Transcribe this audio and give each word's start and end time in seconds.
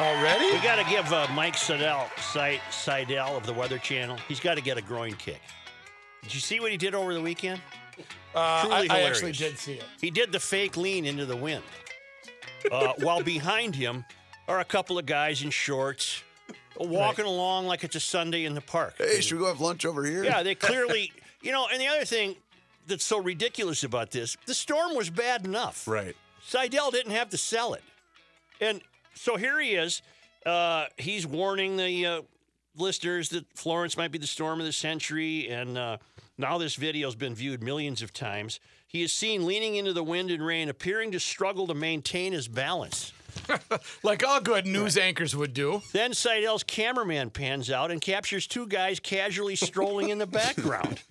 Already? 0.00 0.52
We 0.52 0.60
got 0.60 0.76
to 0.76 0.90
give 0.90 1.12
uh, 1.12 1.26
Mike 1.34 1.56
Seidel, 1.56 2.08
Seidel 2.70 3.36
of 3.36 3.46
the 3.46 3.52
Weather 3.52 3.78
Channel, 3.78 4.16
he's 4.26 4.40
got 4.40 4.54
to 4.54 4.62
get 4.62 4.78
a 4.78 4.82
groin 4.82 5.14
kick. 5.14 5.40
Did 6.22 6.34
you 6.34 6.40
see 6.40 6.60
what 6.60 6.70
he 6.70 6.76
did 6.76 6.94
over 6.94 7.12
the 7.12 7.20
weekend? 7.20 7.60
Uh, 8.34 8.38
I, 8.38 8.60
Truly 8.62 8.76
I 8.76 8.82
hilarious. 8.82 9.08
actually 9.18 9.32
did 9.32 9.58
see 9.58 9.74
it. 9.74 9.84
He 10.00 10.10
did 10.10 10.32
the 10.32 10.40
fake 10.40 10.76
lean 10.76 11.04
into 11.04 11.26
the 11.26 11.36
wind. 11.36 11.62
Uh, 12.70 12.92
while 12.98 13.22
behind 13.22 13.74
him 13.74 14.04
are 14.48 14.60
a 14.60 14.64
couple 14.64 14.98
of 14.98 15.06
guys 15.06 15.42
in 15.42 15.50
shorts 15.50 16.22
walking 16.78 17.26
along 17.26 17.66
like 17.66 17.84
it's 17.84 17.96
a 17.96 18.00
Sunday 18.00 18.44
in 18.44 18.54
the 18.54 18.60
park. 18.60 18.94
Hey, 18.98 19.20
should 19.20 19.36
we 19.36 19.40
go 19.44 19.48
have 19.48 19.60
lunch 19.60 19.84
over 19.84 20.04
here? 20.04 20.24
Yeah, 20.24 20.42
they 20.42 20.54
clearly, 20.54 21.12
you 21.42 21.52
know, 21.52 21.66
and 21.70 21.80
the 21.80 21.86
other 21.86 22.04
thing 22.04 22.36
that's 22.86 23.04
so 23.04 23.20
ridiculous 23.20 23.84
about 23.84 24.10
this, 24.10 24.36
the 24.46 24.54
storm 24.54 24.94
was 24.96 25.10
bad 25.10 25.44
enough. 25.44 25.86
Right. 25.86 26.16
Seidel 26.44 26.90
didn't 26.90 27.12
have 27.12 27.28
to 27.30 27.36
sell 27.36 27.74
it. 27.74 27.82
And 28.60 28.80
so 29.14 29.36
here 29.36 29.60
he 29.60 29.70
is. 29.70 30.02
Uh, 30.44 30.86
he's 30.96 31.26
warning 31.26 31.76
the 31.76 32.06
uh, 32.06 32.22
listeners 32.76 33.28
that 33.30 33.46
Florence 33.54 33.96
might 33.96 34.10
be 34.10 34.18
the 34.18 34.26
storm 34.26 34.60
of 34.60 34.66
the 34.66 34.72
century. 34.72 35.48
And 35.48 35.78
uh, 35.78 35.98
now 36.38 36.58
this 36.58 36.74
video 36.74 37.06
has 37.06 37.14
been 37.14 37.34
viewed 37.34 37.62
millions 37.62 38.02
of 38.02 38.12
times. 38.12 38.60
He 38.86 39.02
is 39.02 39.12
seen 39.12 39.46
leaning 39.46 39.76
into 39.76 39.92
the 39.92 40.02
wind 40.02 40.30
and 40.30 40.44
rain, 40.44 40.68
appearing 40.68 41.12
to 41.12 41.20
struggle 41.20 41.66
to 41.68 41.74
maintain 41.74 42.32
his 42.32 42.48
balance. 42.48 43.12
Like 44.02 44.24
all 44.26 44.40
good 44.40 44.66
news 44.66 44.98
anchors 44.98 45.34
would 45.34 45.54
do. 45.54 45.80
Then 45.92 46.12
Seidel's 46.12 46.62
cameraman 46.62 47.30
pans 47.30 47.70
out 47.70 47.90
and 47.90 48.00
captures 48.00 48.46
two 48.46 48.66
guys 48.66 49.00
casually 49.00 49.56
strolling 49.56 50.10
in 50.10 50.18
the 50.18 50.26
background. 50.42 51.02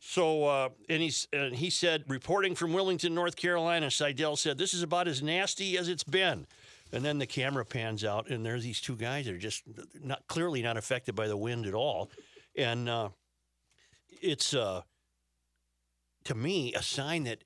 So, 0.00 0.44
uh, 0.44 0.68
and 0.88 1.02
he's 1.02 1.26
and 1.32 1.54
he 1.54 1.70
said, 1.70 2.04
reporting 2.06 2.54
from 2.54 2.72
Wilmington, 2.72 3.14
North 3.14 3.36
Carolina, 3.36 3.90
Seidel 3.90 4.36
said, 4.36 4.56
"This 4.56 4.72
is 4.72 4.82
about 4.82 5.08
as 5.08 5.22
nasty 5.22 5.76
as 5.76 5.88
it's 5.88 6.04
been." 6.04 6.46
And 6.92 7.04
then 7.04 7.18
the 7.18 7.26
camera 7.26 7.64
pans 7.64 8.04
out, 8.04 8.28
and 8.30 8.44
there's 8.44 8.62
these 8.62 8.80
two 8.80 8.96
guys 8.96 9.26
that 9.26 9.34
are 9.34 9.38
just 9.38 9.62
not 10.02 10.26
clearly 10.26 10.62
not 10.62 10.76
affected 10.76 11.14
by 11.14 11.28
the 11.28 11.36
wind 11.36 11.66
at 11.66 11.74
all, 11.74 12.10
and 12.56 12.88
uh, 12.88 13.10
it's 14.22 14.54
uh, 14.54 14.82
to 16.24 16.34
me 16.34 16.72
a 16.74 16.82
sign 16.82 17.24
that 17.24 17.44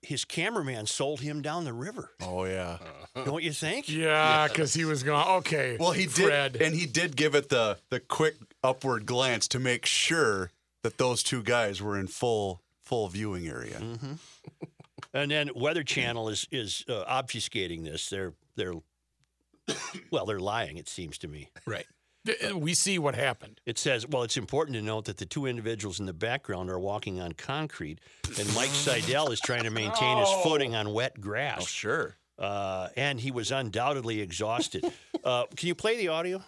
his 0.00 0.24
cameraman 0.24 0.86
sold 0.86 1.20
him 1.20 1.42
down 1.42 1.64
the 1.64 1.72
river. 1.72 2.10
Oh 2.20 2.44
yeah. 2.44 2.78
Don't 3.14 3.42
you 3.42 3.52
think? 3.52 3.88
Yeah, 3.92 4.48
because 4.48 4.74
he 4.74 4.84
was 4.84 5.02
going, 5.02 5.26
okay. 5.38 5.76
Well, 5.78 5.92
he 5.92 6.06
Fred. 6.06 6.54
did, 6.54 6.62
and 6.62 6.74
he 6.74 6.86
did 6.86 7.16
give 7.16 7.34
it 7.34 7.48
the 7.48 7.78
the 7.90 8.00
quick 8.00 8.36
upward 8.64 9.06
glance 9.06 9.46
to 9.48 9.58
make 9.58 9.86
sure 9.86 10.50
that 10.82 10.98
those 10.98 11.22
two 11.22 11.42
guys 11.42 11.80
were 11.80 11.98
in 11.98 12.06
full 12.06 12.62
full 12.80 13.08
viewing 13.08 13.46
area. 13.46 13.78
Mm-hmm. 13.78 14.12
And 15.14 15.30
then 15.30 15.50
Weather 15.54 15.84
Channel 15.84 16.28
is 16.28 16.48
is 16.50 16.84
uh, 16.88 17.04
obfuscating 17.04 17.84
this. 17.84 18.08
They're 18.08 18.32
they're 18.56 18.74
well, 20.10 20.26
they're 20.26 20.40
lying. 20.40 20.76
It 20.76 20.88
seems 20.88 21.18
to 21.18 21.28
me. 21.28 21.50
Right. 21.66 21.86
We 22.54 22.74
see 22.74 23.00
what 23.00 23.16
happened. 23.16 23.60
It 23.66 23.78
says, 23.78 24.06
well, 24.06 24.22
it's 24.22 24.36
important 24.36 24.76
to 24.76 24.82
note 24.82 25.06
that 25.06 25.16
the 25.16 25.26
two 25.26 25.46
individuals 25.46 25.98
in 25.98 26.06
the 26.06 26.12
background 26.12 26.70
are 26.70 26.78
walking 26.78 27.20
on 27.20 27.32
concrete, 27.32 28.00
and 28.38 28.54
Mike 28.54 28.70
Seidel 28.70 29.32
is 29.32 29.40
trying 29.40 29.64
to 29.64 29.70
maintain 29.70 30.18
his 30.18 30.28
footing 30.44 30.76
on 30.76 30.92
wet 30.92 31.20
grass. 31.20 31.62
Oh 31.62 31.66
sure. 31.66 32.16
Uh, 32.38 32.88
and 32.96 33.20
he 33.20 33.30
was 33.30 33.50
undoubtedly 33.50 34.20
exhausted. 34.20 34.84
uh, 35.24 35.46
can 35.56 35.68
you 35.68 35.74
play 35.74 35.96
the 35.96 36.08
audio? 36.08 36.42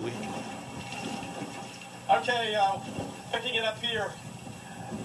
We, 0.00 0.12
Okay, 2.10 2.54
uh, 2.54 2.78
picking 3.32 3.54
it 3.54 3.64
up 3.64 3.82
here 3.82 4.12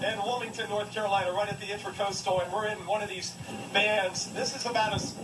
in 0.06 0.18
Wilmington, 0.18 0.68
North 0.68 0.92
Carolina, 0.92 1.32
right 1.32 1.48
at 1.48 1.58
the 1.58 1.66
Intracoastal, 1.66 2.44
and 2.44 2.52
we're 2.52 2.66
in 2.66 2.76
one 2.86 3.02
of 3.02 3.08
these 3.08 3.34
bands. 3.72 4.30
This 4.32 4.54
is 4.54 4.66
about 4.66 4.94
as 4.94 5.14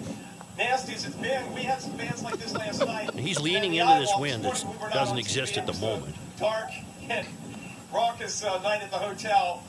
nasty 0.57 0.95
as 0.95 1.05
it's 1.05 1.17
been. 1.17 1.53
We 1.53 1.63
had 1.63 1.81
some 1.81 1.97
bands 1.97 2.23
like 2.23 2.37
this 2.39 2.55
last 2.55 2.85
night. 2.85 3.15
He's 3.15 3.41
leaning 3.41 3.73
the 3.73 3.79
into 3.79 4.01
this 4.01 4.13
wind 4.19 4.45
this 4.45 4.61
that 4.61 4.67
morning, 4.67 4.81
we 4.81 4.85
were 4.85 4.89
not 4.91 4.95
doesn't 4.95 5.19
exist 5.19 5.57
at 5.59 5.67
the 5.67 5.75
moment. 5.75 6.15
Dark 6.39 6.69
and 7.09 7.27
raucous 7.93 8.43
uh, 8.45 8.61
night 8.63 8.83
at 8.83 8.91
the 8.91 8.99
hotel, 8.99 9.63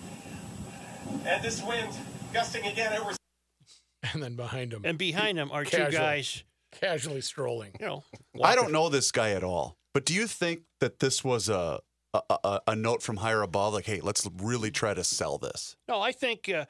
and 1.26 1.44
this 1.44 1.64
wind 1.64 1.90
gusting 2.34 2.66
again 2.66 2.94
over. 3.00 3.12
And 4.14 4.24
then 4.24 4.36
behind 4.36 4.72
him, 4.72 4.82
and 4.86 4.98
behind 4.98 5.38
him 5.38 5.52
are 5.52 5.66
two 5.66 5.90
guys, 5.92 6.44
casually 6.72 7.20
strolling. 7.20 7.72
you 7.80 7.86
know. 7.86 8.04
I 8.42 8.56
don't 8.56 8.72
know 8.72 8.88
this 8.90 9.12
guy 9.12 9.32
at 9.32 9.44
all, 9.44 9.76
but 9.94 10.06
do 10.06 10.14
you 10.14 10.28
think 10.28 10.62
that 10.80 11.00
this 11.00 11.24
was 11.24 11.50
a 11.50 11.80
a, 12.14 12.22
a, 12.30 12.62
a 12.68 12.76
note 12.76 13.02
from 13.04 13.18
higher 13.18 13.42
above, 13.42 13.74
like, 13.74 13.86
hey, 13.86 14.00
let's 14.02 14.26
really 14.42 14.72
try 14.72 14.94
to 14.94 15.04
sell 15.04 15.38
this? 15.38 15.76
No, 15.90 16.00
I 16.00 16.12
think 16.14 16.48
uh, 16.48 16.54
w- 16.54 16.66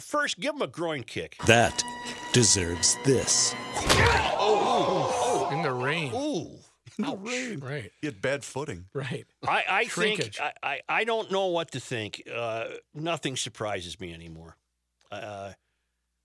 first 0.00 0.40
give 0.40 0.54
him 0.54 0.62
a 0.62 0.66
groin 0.66 1.02
kick. 1.02 1.36
That 1.46 1.82
deserves 2.32 2.96
this. 3.04 3.54
Oh 4.38 5.48
in 5.52 5.62
the 5.62 5.72
rain. 5.72 6.12
Ooh. 6.14 6.58
In 6.98 7.04
the 7.04 7.16
range. 7.16 7.62
Right. 7.62 7.92
He 8.00 8.06
had 8.06 8.22
bad 8.22 8.44
footing. 8.44 8.86
Right. 8.94 9.26
I, 9.46 9.64
I 9.68 9.84
think 9.86 10.38
I, 10.40 10.52
I, 10.62 10.80
I 10.88 11.04
don't 11.04 11.30
know 11.30 11.46
what 11.46 11.72
to 11.72 11.80
think. 11.80 12.22
Uh, 12.32 12.66
nothing 12.94 13.36
surprises 13.36 14.00
me 14.00 14.14
anymore. 14.14 14.56
Uh, 15.10 15.52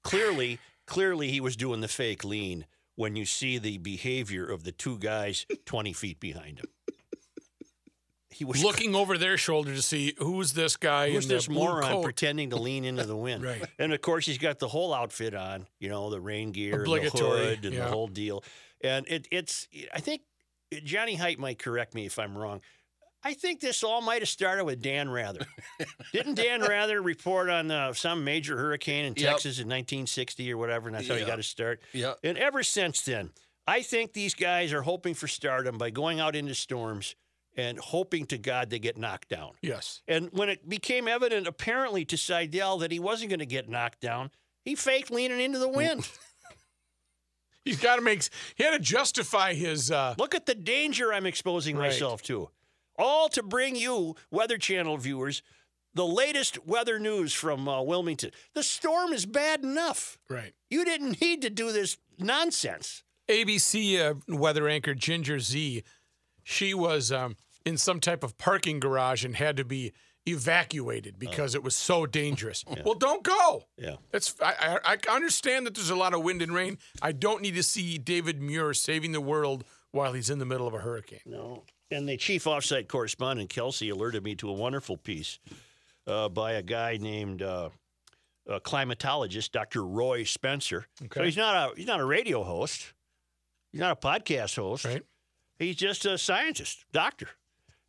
clearly, 0.03 0.59
clearly 0.87 1.29
he 1.29 1.41
was 1.41 1.55
doing 1.55 1.81
the 1.81 1.87
fake 1.87 2.23
lean 2.23 2.65
when 2.95 3.15
you 3.15 3.25
see 3.25 3.57
the 3.57 3.77
behavior 3.77 4.45
of 4.45 4.63
the 4.63 4.71
two 4.71 4.97
guys 4.97 5.45
twenty 5.65 5.93
feet 5.93 6.19
behind 6.19 6.59
him. 6.59 6.67
He 8.31 8.45
was 8.45 8.63
Looking 8.63 8.95
over 8.95 9.17
their 9.17 9.37
shoulder 9.37 9.73
to 9.75 9.81
see 9.81 10.13
who's 10.17 10.53
this 10.53 10.77
guy 10.77 11.11
Who's 11.11 11.25
in 11.25 11.29
this 11.29 11.49
moron 11.49 11.83
coat. 11.83 12.03
pretending 12.03 12.51
to 12.51 12.55
lean 12.55 12.85
into 12.85 13.03
the 13.03 13.15
wind? 13.15 13.43
Right. 13.51 13.63
And 13.77 13.91
of 13.93 14.01
course, 14.01 14.25
he's 14.25 14.37
got 14.37 14.59
the 14.59 14.67
whole 14.67 14.93
outfit 14.93 15.33
on. 15.33 15.67
You 15.79 15.89
know, 15.89 16.09
the 16.09 16.21
rain 16.21 16.51
gear, 16.51 16.83
and 16.83 16.91
the 16.91 17.09
hood, 17.09 17.65
and 17.65 17.73
yeah. 17.73 17.85
the 17.85 17.91
whole 17.91 18.07
deal. 18.07 18.43
And 18.83 19.05
it, 19.07 19.27
it's. 19.31 19.67
I 19.93 19.99
think 19.99 20.21
Johnny 20.83 21.15
Heidt 21.15 21.39
might 21.39 21.59
correct 21.59 21.93
me 21.93 22.05
if 22.05 22.17
I'm 22.17 22.37
wrong. 22.37 22.61
I 23.23 23.33
think 23.33 23.59
this 23.59 23.83
all 23.83 24.01
might 24.01 24.21
have 24.21 24.29
started 24.29 24.65
with 24.65 24.81
Dan 24.81 25.09
Rather. 25.09 25.45
Didn't 26.13 26.35
Dan 26.35 26.61
Rather 26.61 27.01
report 27.01 27.49
on 27.49 27.69
uh, 27.69 27.93
some 27.93 28.23
major 28.23 28.57
hurricane 28.57 29.05
in 29.05 29.13
Yep. 29.15 29.29
Texas 29.29 29.57
in 29.59 29.67
1960 29.67 30.51
or 30.51 30.57
whatever, 30.57 30.87
and 30.87 30.95
that's 30.95 31.07
how 31.07 31.15
he 31.15 31.25
got 31.25 31.37
his 31.37 31.47
start? 31.47 31.81
Yeah. 31.93 32.13
And 32.23 32.37
ever 32.37 32.63
since 32.63 33.01
then, 33.01 33.29
I 33.67 33.83
think 33.83 34.13
these 34.13 34.33
guys 34.33 34.73
are 34.73 34.81
hoping 34.81 35.13
for 35.13 35.27
stardom 35.27 35.77
by 35.77 35.91
going 35.91 36.19
out 36.19 36.35
into 36.35 36.55
storms 36.55 37.15
and 37.57 37.77
hoping 37.79 38.25
to 38.27 38.37
God 38.37 38.69
they 38.69 38.79
get 38.79 38.97
knocked 38.97 39.29
down. 39.29 39.51
Yes. 39.61 40.01
And 40.07 40.29
when 40.31 40.49
it 40.49 40.67
became 40.69 41.07
evident, 41.07 41.47
apparently, 41.47 42.05
to 42.05 42.17
Seidel 42.17 42.77
that 42.79 42.91
he 42.91 42.99
wasn't 42.99 43.29
going 43.29 43.39
to 43.39 43.45
get 43.45 43.67
knocked 43.69 43.99
down, 44.01 44.31
he 44.63 44.75
faked 44.75 45.11
leaning 45.11 45.41
into 45.41 45.59
the 45.59 45.67
wind. 45.69 46.09
He's 47.65 47.79
got 47.79 47.97
to 47.97 48.01
make. 48.01 48.23
He 48.55 48.63
had 48.63 48.71
to 48.71 48.79
justify 48.79 49.53
his. 49.53 49.91
Uh, 49.91 50.15
Look 50.17 50.33
at 50.33 50.45
the 50.47 50.55
danger 50.55 51.13
I'm 51.13 51.25
exposing 51.27 51.77
Right. 51.77 51.87
myself 51.91 52.21
to. 52.23 52.49
All 52.97 53.29
to 53.29 53.43
bring 53.43 53.75
you, 53.75 54.15
Weather 54.31 54.57
Channel 54.57 54.97
viewers, 54.97 55.43
the 55.93 56.05
latest 56.05 56.65
weather 56.65 56.97
news 56.99 57.33
from 57.33 57.67
uh, 57.67 57.81
Wilmington. 57.83 58.31
The 58.53 58.63
storm 58.63 59.13
is 59.13 59.25
bad 59.25 59.63
enough. 59.63 60.17
right. 60.29 60.53
You 60.69 60.85
didn't 60.85 61.21
need 61.21 61.41
to 61.43 61.49
do 61.49 61.71
this 61.71 61.97
nonsense. 62.17 63.03
ABC 63.29 63.99
uh, 63.99 64.15
weather 64.27 64.67
anchor 64.67 64.93
Ginger 64.95 65.39
Zee, 65.39 65.83
she 66.43 66.73
was 66.73 67.11
um, 67.11 67.35
in 67.65 67.77
some 67.77 67.99
type 67.99 68.23
of 68.23 68.37
parking 68.37 68.79
garage 68.79 69.23
and 69.25 69.35
had 69.35 69.57
to 69.57 69.65
be 69.65 69.93
evacuated 70.27 71.17
because 71.17 71.55
it 71.55 71.63
was 71.63 71.75
so 71.75 72.05
dangerous. 72.05 72.63
Well, 72.85 72.95
don't 72.95 73.23
go. 73.23 73.63
Yeah. 73.77 73.95
That's 74.11 74.35
I, 74.41 74.79
I, 74.83 74.97
I 75.09 75.15
understand 75.15 75.65
that 75.65 75.75
there's 75.75 75.89
a 75.89 75.95
lot 75.95 76.13
of 76.13 76.23
wind 76.23 76.41
and 76.41 76.53
rain. 76.53 76.77
I 77.01 77.11
don't 77.11 77.41
need 77.41 77.55
to 77.55 77.63
see 77.63 77.97
David 77.97 78.41
Muir 78.41 78.73
saving 78.73 79.11
the 79.11 79.21
world 79.21 79.63
while 79.91 80.13
he's 80.13 80.29
in 80.29 80.39
the 80.39 80.45
middle 80.45 80.67
of 80.67 80.73
a 80.73 80.79
hurricane. 80.79 81.19
No. 81.25 81.63
And 81.91 82.07
the 82.07 82.17
chief 82.17 82.45
offsite 82.45 82.87
correspondent, 82.87 83.49
Kelsey, 83.49 83.89
alerted 83.89 84.23
me 84.23 84.35
to 84.35 84.49
a 84.49 84.53
wonderful 84.53 84.97
piece 84.97 85.39
uh, 86.07 86.29
by 86.29 86.53
a 86.53 86.61
guy 86.61 86.97
named 86.97 87.41
uh, 87.41 87.69
a 88.47 88.59
climatologist, 88.59 89.51
Dr. 89.51 89.83
Roy 89.85 90.23
Spencer. 90.23 90.87
Okay. 91.03 91.19
So 91.19 91.23
he's 91.23 91.37
not 91.37 91.71
a 91.71 91.75
he's 91.75 91.87
not 91.87 91.99
a 91.99 92.05
radio 92.05 92.43
host. 92.43 92.93
He's 93.71 93.81
not 93.81 93.91
a 93.91 94.07
podcast 94.07 94.55
host. 94.55 94.85
Right. 94.85 95.03
He's 95.61 95.75
just 95.75 96.05
a 96.05 96.17
scientist, 96.17 96.85
doctor. 96.91 97.29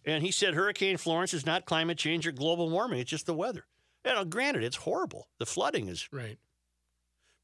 And 0.04 0.22
he 0.22 0.30
said 0.30 0.54
Hurricane 0.54 0.96
Florence 0.98 1.32
is 1.32 1.46
not 1.46 1.64
climate 1.64 1.96
change 1.96 2.26
or 2.26 2.32
global 2.32 2.68
warming, 2.68 3.00
it's 3.00 3.10
just 3.10 3.26
the 3.26 3.34
weather. 3.34 3.64
And 4.04 4.18
uh, 4.18 4.24
granted, 4.24 4.62
it's 4.62 4.76
horrible. 4.76 5.28
The 5.38 5.46
flooding 5.46 5.88
is 5.88 6.08
Right. 6.12 6.38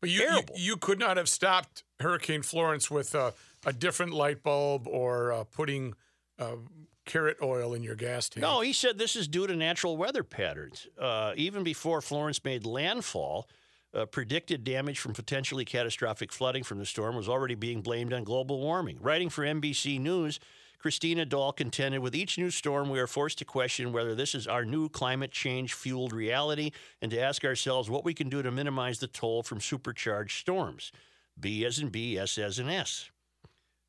But 0.01 0.11
you, 0.11 0.21
you 0.21 0.43
you 0.55 0.77
could 0.77 0.99
not 0.99 1.17
have 1.17 1.29
stopped 1.29 1.83
Hurricane 1.99 2.43
Florence 2.43 2.89
with 2.89 3.15
a, 3.15 3.35
a 3.67 3.73
different 3.73 4.13
light 4.13 4.43
bulb 4.45 4.87
or 4.87 5.33
uh, 5.33 5.45
putting 5.45 5.95
uh, 6.39 6.57
carrot 7.05 7.39
oil 7.43 7.75
in 7.75 7.83
your 7.83 7.97
gas 7.97 8.29
tank. 8.29 8.43
No, 8.43 8.61
he 8.61 8.73
said 8.73 8.99
this 8.99 9.17
is 9.17 9.27
due 9.27 9.49
to 9.49 9.57
natural 9.57 9.97
weather 9.97 10.23
patterns. 10.23 10.87
Uh, 11.01 11.33
even 11.37 11.65
before 11.65 12.01
Florence 12.01 12.45
made 12.45 12.65
landfall, 12.65 13.49
uh, 13.95 14.07
predicted 14.07 14.65
damage 14.65 14.99
from 14.99 15.15
potentially 15.15 15.65
catastrophic 15.65 16.33
flooding 16.33 16.63
from 16.63 16.79
the 16.79 16.87
storm 16.87 17.17
was 17.17 17.29
already 17.29 17.55
being 17.55 17.81
blamed 17.81 18.13
on 18.13 18.25
global 18.25 18.61
warming. 18.61 18.99
Writing 19.01 19.29
for 19.29 19.45
NBC 19.45 20.01
News, 20.01 20.39
Kristina 20.83 21.29
Dahl 21.29 21.53
contended 21.53 22.01
with 22.01 22.15
each 22.15 22.39
new 22.39 22.51
storm, 22.51 22.89
we 22.89 23.01
are 23.01 23.07
forced 23.07 23.39
to 23.39 23.45
question 23.45 23.93
whether 23.93 24.15
this 24.15 24.35
is 24.35 24.47
our 24.47 24.65
new 24.65 24.89
climate 24.89 25.33
change 25.33 25.75
fueled 25.75 26.13
reality 26.13 26.71
and 27.03 27.11
to 27.11 27.21
ask 27.21 27.45
ourselves 27.45 27.91
what 27.91 28.05
we 28.05 28.15
can 28.15 28.29
do 28.29 28.43
to 28.43 28.51
minimize 28.51 28.99
the 28.99 29.09
toll 29.09 29.43
from 29.43 29.61
supercharged 29.61 30.39
storms. 30.39 30.93
B 31.39 31.65
as 31.65 31.79
in 31.79 31.89
B, 31.89 32.19
S 32.19 32.39
as 32.39 32.59
in 32.59 32.69
S. 32.69 33.11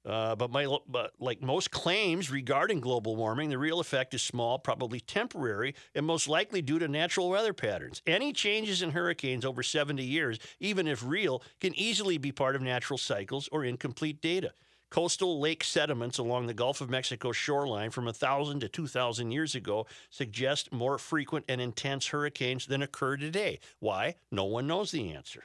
Uh, 0.06 0.36
but, 0.36 0.50
my, 0.50 0.66
but 0.88 1.12
like 1.19 1.42
most 1.42 1.72
claims 1.72 2.31
regarding 2.31 2.80
global 2.80 3.16
warming, 3.16 3.50
the 3.50 3.57
real 3.57 3.80
effect 3.80 4.13
is 4.13 4.22
small, 4.22 4.57
probably 4.57 5.00
temporary, 5.00 5.75
and 5.94 6.06
most 6.06 6.28
likely 6.28 6.62
due 6.62 6.80
to 6.80 6.88
natural 6.88 7.30
weather 7.30 7.54
patterns. 7.54 8.01
Any 8.07 8.31
changes 8.31 8.81
in 8.81 8.92
hurricanes 8.92 9.44
over 9.44 9.62
70 9.62 10.04
years, 10.04 10.40
even 10.60 10.88
if 10.88 11.06
real, 11.06 11.44
can 11.60 11.74
easily 11.75 12.18
be 12.18 12.31
part 12.31 12.56
of 12.56 12.62
natural 12.62 12.98
cycles 12.98 13.50
or 13.51 13.66
incomplete 13.66 14.22
data. 14.22 14.54
Coastal 14.90 15.40
lake 15.40 15.63
sediments 15.63 16.18
along 16.18 16.48
the 16.48 16.54
Gulf 16.54 16.81
of 16.81 16.90
Mexico 16.90 17.31
shoreline 17.31 17.92
from 17.92 18.06
1,000 18.06 18.62
to 18.62 18.69
2,000 18.69 19.31
years 19.31 19.54
ago 19.54 19.86
suggest 20.10 20.72
more 20.72 20.98
frequent 20.98 21.45
and 21.48 21.62
intense 21.62 22.07
hurricanes 22.07 22.66
than 22.66 22.81
occur 22.81 23.16
today. 23.16 23.60
Why? 23.80 24.16
No 24.31 24.45
one 24.45 24.66
knows 24.66 24.90
the 24.90 25.13
answer. 25.13 25.44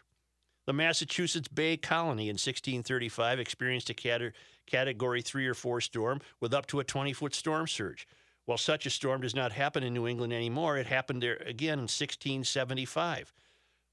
The 0.67 0.73
Massachusetts 0.73 1.49
Bay 1.49 1.77
Colony 1.77 2.25
in 2.25 2.35
1635 2.35 3.39
experienced 3.39 3.91
a 3.91 3.95
cate- 3.95 4.33
category 4.67 5.21
3 5.21 5.47
or 5.47 5.55
4 5.55 5.81
storm 5.81 6.21
with 6.41 6.55
up 6.55 6.67
to 6.67 6.81
a 6.81 6.85
20 6.85 7.13
foot 7.13 7.35
storm 7.35 7.67
surge. 7.67 8.07
While 8.47 8.59
such 8.59 8.87
a 8.87 8.91
storm 8.91 9.23
does 9.23 9.35
not 9.35 9.53
happen 9.53 9.83
in 9.83 9.95
New 9.95 10.07
England 10.07 10.33
anymore, 10.33 10.77
it 10.77 10.87
happened 10.87 11.23
there 11.23 11.37
again 11.37 11.79
in 11.79 11.89
1675. 11.89 13.33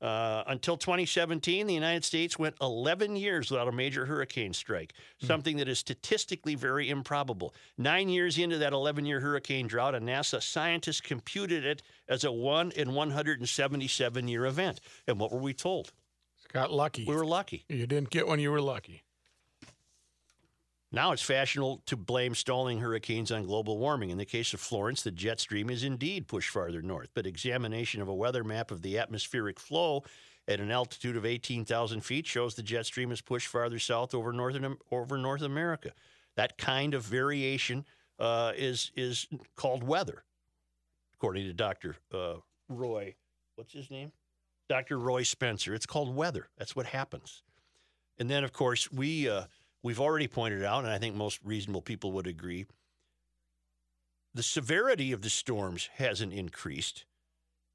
Uh, 0.02 0.44
until 0.48 0.78
2017, 0.78 1.68
the 1.68 1.74
United 1.76 2.04
States 2.04 2.40
went 2.40 2.56
11 2.60 3.16
years 3.16 3.52
without 3.52 3.68
a 3.68 3.72
major 3.72 4.08
hurricane 4.08 4.52
strike, 4.52 4.94
something 5.22 5.58
that 5.58 5.70
is 5.70 5.78
statistically 5.78 6.56
very 6.56 6.90
improbable. 6.90 7.54
Nine 7.78 8.10
years 8.10 8.40
into 8.40 8.58
that 8.58 8.74
11 8.74 9.06
year 9.06 9.20
hurricane 9.20 9.68
drought, 9.68 9.94
a 9.94 10.00
NASA 10.00 10.42
scientist 10.42 11.04
computed 11.04 11.66
it 11.66 11.84
as 12.10 12.24
a 12.24 12.32
1 12.32 12.72
in 12.72 12.96
177 12.96 14.28
year 14.28 14.46
event. 14.46 14.82
And 15.08 15.20
what 15.20 15.32
were 15.32 15.40
we 15.40 15.54
told? 15.54 15.92
Got 16.54 16.72
lucky. 16.72 17.06
We 17.06 17.16
were 17.16 17.26
lucky. 17.26 17.66
you 17.70 17.88
didn't 17.88 18.10
get 18.10 18.28
one, 18.28 18.40
you 18.40 18.52
were 18.52 18.62
lucky. 18.62 19.04
Now 20.92 21.14
it's 21.14 21.22
fashionable 21.22 21.84
to 21.86 21.96
blame 21.96 22.36
stalling 22.36 22.80
hurricanes 22.80 23.32
on 23.32 23.46
global 23.46 23.78
warming. 23.78 24.10
In 24.10 24.18
the 24.18 24.26
case 24.26 24.54
of 24.54 24.60
Florence, 24.60 25.02
the 25.02 25.12
jet 25.12 25.40
stream 25.40 25.70
is 25.70 25.86
indeed 25.86 26.28
pushed 26.28 26.50
farther 26.50 26.82
north, 26.82 27.10
but 27.14 27.26
examination 27.26 28.02
of 28.02 28.10
a 28.10 28.14
weather 28.14 28.44
map 28.44 28.72
of 28.72 28.82
the 28.82 28.98
atmospheric 28.98 29.58
flow 29.58 30.04
at 30.50 30.60
an 30.60 30.70
altitude 30.70 31.16
of 31.16 31.26
18,000 31.26 32.02
feet 32.02 32.28
shows 32.28 32.56
the 32.56 32.64
jet 32.64 32.86
stream 32.86 33.12
is 33.12 33.22
pushed 33.22 33.48
farther 33.48 33.80
south 33.80 34.14
over 34.14 34.34
northern 34.34 34.76
over 34.92 35.18
North 35.18 35.44
America. 35.44 35.92
That 36.36 36.58
kind 36.58 36.94
of 36.94 37.04
variation 37.04 37.86
uh, 38.20 38.52
is 38.58 38.92
is 38.98 39.28
called 39.56 39.84
weather, 39.84 40.24
according 41.16 41.46
to 41.46 41.54
Dr. 41.54 41.96
Uh, 42.14 42.36
Roy. 42.68 43.16
What's 43.56 43.72
his 43.72 43.90
name? 43.90 44.12
Dr. 44.72 44.98
Roy 44.98 45.24
Spencer. 45.24 45.76
It's 45.76 45.86
called 45.86 46.16
weather. 46.16 46.48
That's 46.58 46.78
what 46.78 46.86
happens. 46.86 47.44
And 48.18 48.30
then, 48.30 48.46
of 48.46 48.54
course, 48.54 48.90
we 48.90 49.28
uh, 49.28 49.44
we've 49.84 50.00
already 50.00 50.30
pointed 50.30 50.64
out, 50.64 50.86
and 50.86 50.94
I 50.94 50.98
think 50.98 51.14
most 51.14 51.42
reasonable 51.44 51.82
people 51.82 52.14
would 52.14 52.26
agree, 52.26 52.66
the 54.34 54.44
severity 54.44 55.12
of 55.12 55.24
the 55.24 55.30
storms 55.30 55.90
hasn't 55.96 56.32
increased, 56.32 57.04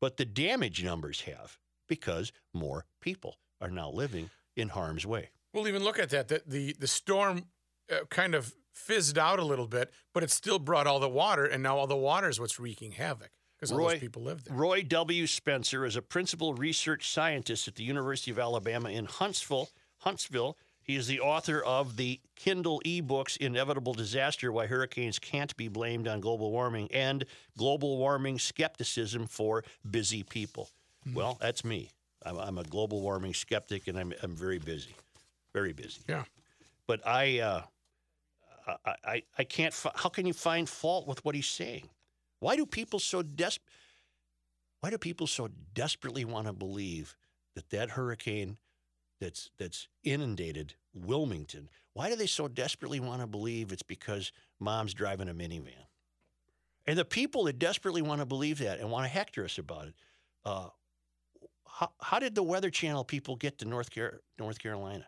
but 0.00 0.16
the 0.16 0.25
damage 0.25 0.82
numbers 0.82 1.20
have 1.22 1.58
because 1.87 2.32
more 2.54 2.87
people 3.02 3.37
are 3.60 3.70
now 3.70 3.90
living 3.90 4.31
in 4.56 4.70
harm's 4.70 5.04
way. 5.04 5.28
We'll 5.52 5.69
even 5.69 5.84
look 5.84 5.99
at 5.99 6.08
that. 6.08 6.28
The 6.28 6.42
the, 6.46 6.76
the 6.78 6.87
storm 6.87 7.44
uh, 7.92 8.06
kind 8.08 8.34
of 8.34 8.54
fizzed 8.72 9.19
out 9.19 9.38
a 9.38 9.44
little 9.44 9.66
bit, 9.66 9.92
but 10.14 10.22
it 10.22 10.31
still 10.31 10.58
brought 10.58 10.87
all 10.87 10.99
the 10.99 11.10
water, 11.10 11.44
and 11.44 11.62
now 11.62 11.76
all 11.76 11.87
the 11.87 11.94
water 11.94 12.31
is 12.31 12.40
what's 12.40 12.58
wreaking 12.58 12.92
havoc 12.92 13.32
because 13.56 13.72
all 13.72 13.78
Roy- 13.78 13.92
those 13.92 14.00
people 14.00 14.22
live 14.22 14.44
there. 14.44 14.56
Roy 14.56 14.82
W. 14.82 15.26
Spencer 15.26 15.84
is 15.84 15.96
a 15.96 16.02
principal 16.02 16.54
research 16.54 17.08
scientist 17.10 17.66
at 17.68 17.74
the 17.74 17.84
University 17.84 18.30
of 18.30 18.38
Alabama 18.38 18.90
in 18.90 19.06
Huntsville. 19.06 19.70
Huntsville. 19.98 20.56
He 20.82 20.94
is 20.94 21.08
the 21.08 21.18
author 21.18 21.60
of 21.64 21.96
the 21.96 22.20
Kindle 22.36 22.80
ebooks 22.86 23.36
Inevitable 23.38 23.92
Disaster 23.92 24.52
Why 24.52 24.66
Hurricanes 24.66 25.18
Can't 25.18 25.56
Be 25.56 25.66
Blamed 25.66 26.06
on 26.06 26.20
Global 26.20 26.52
Warming 26.52 26.88
and 26.92 27.24
Global 27.58 27.96
Warming 27.98 28.38
Skepticism 28.38 29.26
for 29.26 29.64
Busy 29.90 30.22
People. 30.22 30.70
Well, 31.12 31.38
that's 31.40 31.64
me. 31.64 31.90
I'm, 32.24 32.36
I'm 32.38 32.58
a 32.58 32.64
global 32.64 33.00
warming 33.00 33.34
skeptic 33.34 33.88
and 33.88 33.98
I'm, 33.98 34.12
I'm 34.22 34.36
very 34.36 34.58
busy. 34.58 34.94
Very 35.52 35.72
busy. 35.72 36.00
Yeah. 36.08 36.24
But 36.86 37.06
I, 37.06 37.40
uh, 37.40 37.62
I, 38.84 38.94
I, 39.04 39.22
I 39.38 39.44
can't. 39.44 39.72
Fi- 39.72 39.92
how 39.94 40.08
can 40.08 40.26
you 40.26 40.32
find 40.32 40.68
fault 40.68 41.06
with 41.06 41.24
what 41.24 41.34
he's 41.34 41.46
saying? 41.46 41.88
Why 42.40 42.56
do 42.56 42.66
people 42.66 42.98
so 42.98 43.22
des- 43.22 43.58
Why 44.80 44.90
do 44.90 44.98
people 44.98 45.26
so 45.26 45.48
desperately 45.74 46.24
want 46.24 46.46
to 46.46 46.52
believe 46.52 47.16
that 47.54 47.70
that 47.70 47.90
hurricane 47.90 48.58
that's 49.20 49.50
that's 49.58 49.88
inundated 50.04 50.74
Wilmington? 50.94 51.68
Why 51.94 52.10
do 52.10 52.16
they 52.16 52.26
so 52.26 52.48
desperately 52.48 53.00
want 53.00 53.22
to 53.22 53.26
believe 53.26 53.72
it's 53.72 53.82
because 53.82 54.32
mom's 54.61 54.94
driving 54.94 55.28
a 55.28 55.34
minivan? 55.34 55.87
And 56.87 56.99
the 56.99 57.04
people 57.04 57.44
that 57.44 57.58
desperately 57.58 58.02
want 58.02 58.20
to 58.20 58.26
believe 58.26 58.58
that 58.58 58.78
and 58.78 58.90
want 58.90 59.04
to 59.04 59.08
hector 59.08 59.44
us 59.44 59.58
about 59.58 59.88
it, 59.88 59.94
uh, 60.44 60.68
how, 61.66 61.90
how 62.00 62.18
did 62.18 62.34
the 62.34 62.42
Weather 62.42 62.70
Channel 62.70 63.04
people 63.04 63.34
get 63.37 63.58
to 63.58 63.64
North 63.64 63.92
Car- 63.92 64.20
North 64.38 64.58
Carolina? 64.58 65.06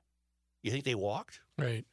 You 0.63 0.71
think 0.73 0.85
they 0.85 0.97
walked? 0.97 1.41
Right. 1.57 1.85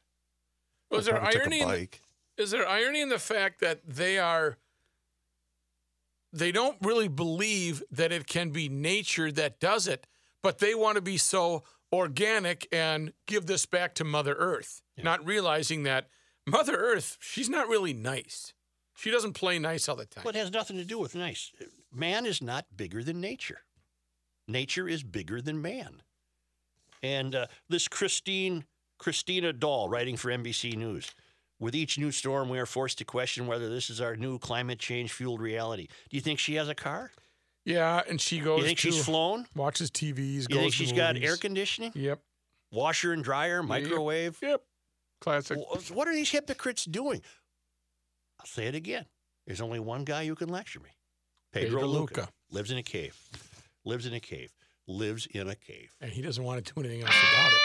Was 0.90 1.06
there 1.06 1.14
Probably 1.14 1.32
took 1.32 1.42
a 1.42 1.44
irony? 1.44 1.60
In 1.60 1.88
the, 2.36 2.42
is 2.42 2.50
there 2.50 2.68
irony 2.68 3.00
in 3.00 3.08
the 3.08 3.18
fact 3.18 3.60
that 3.60 3.80
they 3.86 4.18
are? 4.18 4.58
They 6.32 6.52
don't 6.52 6.76
really 6.82 7.08
believe 7.08 7.82
that 7.90 8.12
it 8.12 8.26
can 8.26 8.50
be 8.50 8.68
nature 8.68 9.32
that 9.32 9.60
does 9.60 9.86
it, 9.86 10.06
but 10.42 10.58
they 10.58 10.74
want 10.74 10.96
to 10.96 11.02
be 11.02 11.16
so 11.16 11.64
organic 11.92 12.68
and 12.72 13.12
give 13.26 13.46
this 13.46 13.64
back 13.66 13.94
to 13.94 14.04
Mother 14.04 14.34
Earth, 14.34 14.82
not 15.02 15.24
realizing 15.24 15.84
that 15.84 16.08
Mother 16.46 16.76
Earth, 16.76 17.16
she's 17.20 17.48
not 17.48 17.68
really 17.68 17.94
nice. 17.94 18.52
She 18.96 19.10
doesn't 19.10 19.34
play 19.34 19.58
nice 19.58 19.88
all 19.88 19.96
the 19.96 20.06
time. 20.06 20.24
Well, 20.24 20.34
it 20.34 20.38
has 20.38 20.52
nothing 20.52 20.76
to 20.76 20.84
do 20.84 20.98
with 20.98 21.14
nice. 21.14 21.52
Man 21.92 22.26
is 22.26 22.42
not 22.42 22.66
bigger 22.76 23.02
than 23.02 23.20
nature. 23.20 23.60
Nature 24.48 24.88
is 24.88 25.02
bigger 25.02 25.40
than 25.40 25.60
man. 25.60 26.02
And 27.02 27.34
uh, 27.34 27.46
this 27.68 27.88
Christine 27.88 28.64
Kristina 28.98 29.58
Dahl, 29.58 29.88
writing 29.88 30.16
for 30.16 30.30
NBC 30.30 30.76
News, 30.76 31.14
with 31.58 31.74
each 31.74 31.98
new 31.98 32.10
storm, 32.12 32.48
we 32.48 32.58
are 32.58 32.66
forced 32.66 32.98
to 32.98 33.04
question 33.04 33.46
whether 33.46 33.68
this 33.68 33.88
is 33.90 34.00
our 34.00 34.16
new 34.16 34.38
climate 34.38 34.78
change 34.78 35.12
fueled 35.12 35.40
reality. 35.40 35.86
Do 36.10 36.16
you 36.16 36.20
think 36.20 36.38
she 36.38 36.54
has 36.56 36.68
a 36.68 36.74
car? 36.74 37.12
yeah, 37.64 38.02
and 38.08 38.20
she 38.20 38.38
goes. 38.38 38.60
You 38.60 38.66
think 38.66 38.78
to, 38.78 38.92
she's 38.92 39.04
flown? 39.04 39.46
Watches 39.56 39.90
TVs. 39.90 40.42
You 40.42 40.46
goes 40.48 40.58
think 40.58 40.72
she's 40.74 40.92
got 40.92 41.16
air 41.16 41.36
conditioning, 41.36 41.92
Yep. 41.94 42.20
washer 42.70 43.12
and 43.12 43.24
dryer, 43.24 43.62
microwave? 43.62 44.38
Yep. 44.42 44.62
Classic. 45.20 45.58
What 45.92 46.06
are 46.08 46.14
these 46.14 46.30
hypocrites 46.30 46.84
doing? 46.84 47.22
I'll 48.38 48.46
say 48.46 48.66
it 48.66 48.74
again. 48.74 49.06
There's 49.46 49.60
only 49.60 49.80
one 49.80 50.04
guy 50.04 50.26
who 50.26 50.34
can 50.34 50.48
lecture 50.48 50.80
me. 50.80 50.90
Pedro, 51.52 51.80
Pedro 51.80 51.86
Luca. 51.88 52.20
Luca. 52.20 52.28
Lives 52.50 52.70
in 52.70 52.76
a 52.78 52.82
cave. 52.82 53.16
Lives 53.84 54.04
in 54.06 54.12
a 54.12 54.20
cave. 54.20 54.52
Lives 54.86 55.26
in 55.26 55.48
a 55.48 55.54
cave. 55.54 55.90
And 56.00 56.12
he 56.12 56.20
doesn't 56.22 56.44
want 56.44 56.64
to 56.64 56.72
do 56.74 56.80
anything 56.80 57.02
else 57.02 57.10
about 57.10 57.52
it. 57.52 57.58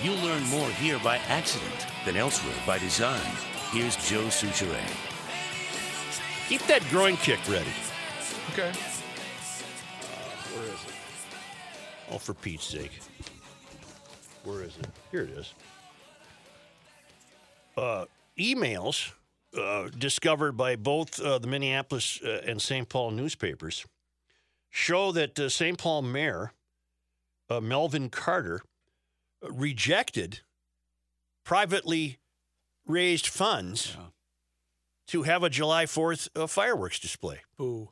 If 0.00 0.06
you 0.06 0.14
learn 0.26 0.42
more 0.44 0.70
here 0.70 0.98
by 1.00 1.18
accident 1.28 1.86
than 2.06 2.16
elsewhere 2.16 2.54
by 2.66 2.78
design, 2.78 3.20
here's 3.70 3.96
Joe 3.96 4.28
Soucheray. 4.28 4.80
Keep 6.48 6.62
that 6.68 6.82
groin 6.88 7.18
kick 7.18 7.38
ready. 7.46 7.68
Okay. 8.52 8.72
Where 10.54 10.64
is 10.64 10.70
it? 10.70 10.94
Oh, 12.10 12.16
for 12.16 12.32
Pete's 12.32 12.64
sake. 12.64 12.98
Where 14.44 14.62
is 14.62 14.78
it? 14.78 14.86
Here 15.10 15.20
it 15.20 15.32
is. 15.32 15.52
Uh, 17.76 18.06
emails 18.38 19.12
uh, 19.54 19.90
discovered 19.98 20.52
by 20.52 20.76
both 20.76 21.20
uh, 21.20 21.38
the 21.38 21.46
Minneapolis 21.46 22.18
uh, 22.24 22.40
and 22.46 22.62
St. 22.62 22.88
Paul 22.88 23.10
newspapers 23.10 23.84
show 24.70 25.12
that 25.12 25.38
uh, 25.38 25.50
St. 25.50 25.76
Paul 25.76 26.00
Mayor 26.00 26.52
uh, 27.50 27.60
Melvin 27.60 28.08
Carter 28.08 28.62
rejected 29.42 30.40
privately 31.44 32.18
raised 32.86 33.26
funds 33.26 33.96
to 35.08 35.22
have 35.22 35.42
a 35.42 35.50
July 35.50 35.86
4th 35.86 36.28
uh, 36.36 36.46
fireworks 36.46 36.98
display. 36.98 37.40
Boo. 37.56 37.90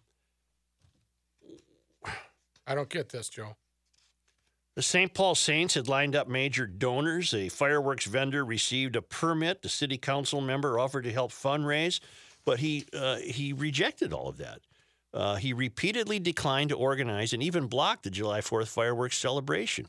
I 2.67 2.75
don't 2.75 2.89
get 2.89 3.09
this, 3.09 3.29
Joe. 3.29 3.57
The 4.77 4.83
St. 4.83 5.13
Paul 5.13 5.35
Saints 5.35 5.75
had 5.75 5.89
lined 5.89 6.15
up 6.15 6.29
major 6.29 6.67
donors. 6.67 7.35
A 7.35 7.49
fireworks 7.49 8.05
vendor 8.05 8.45
received 8.45 8.95
a 8.95 9.03
permit. 9.03 9.63
The 9.63 9.69
city 9.69 9.99
council 9.99 10.41
member 10.41 10.79
offered 10.79 11.03
to 11.03 11.13
help 11.13 11.33
fundraise, 11.33 11.99
but 12.45 12.61
he 12.61 12.87
uh, 12.93 13.17
he 13.17 13.53
rejected 13.53 14.13
all 14.13 14.29
of 14.29 14.37
that. 14.37 14.61
Uh, 15.13 15.35
he 15.35 15.53
repeatedly 15.53 16.21
declined 16.21 16.69
to 16.69 16.77
organize 16.77 17.33
and 17.33 17.43
even 17.43 17.67
blocked 17.67 18.05
the 18.05 18.11
July 18.11 18.41
4th 18.41 18.69
fireworks 18.69 19.19
celebration. 19.19 19.89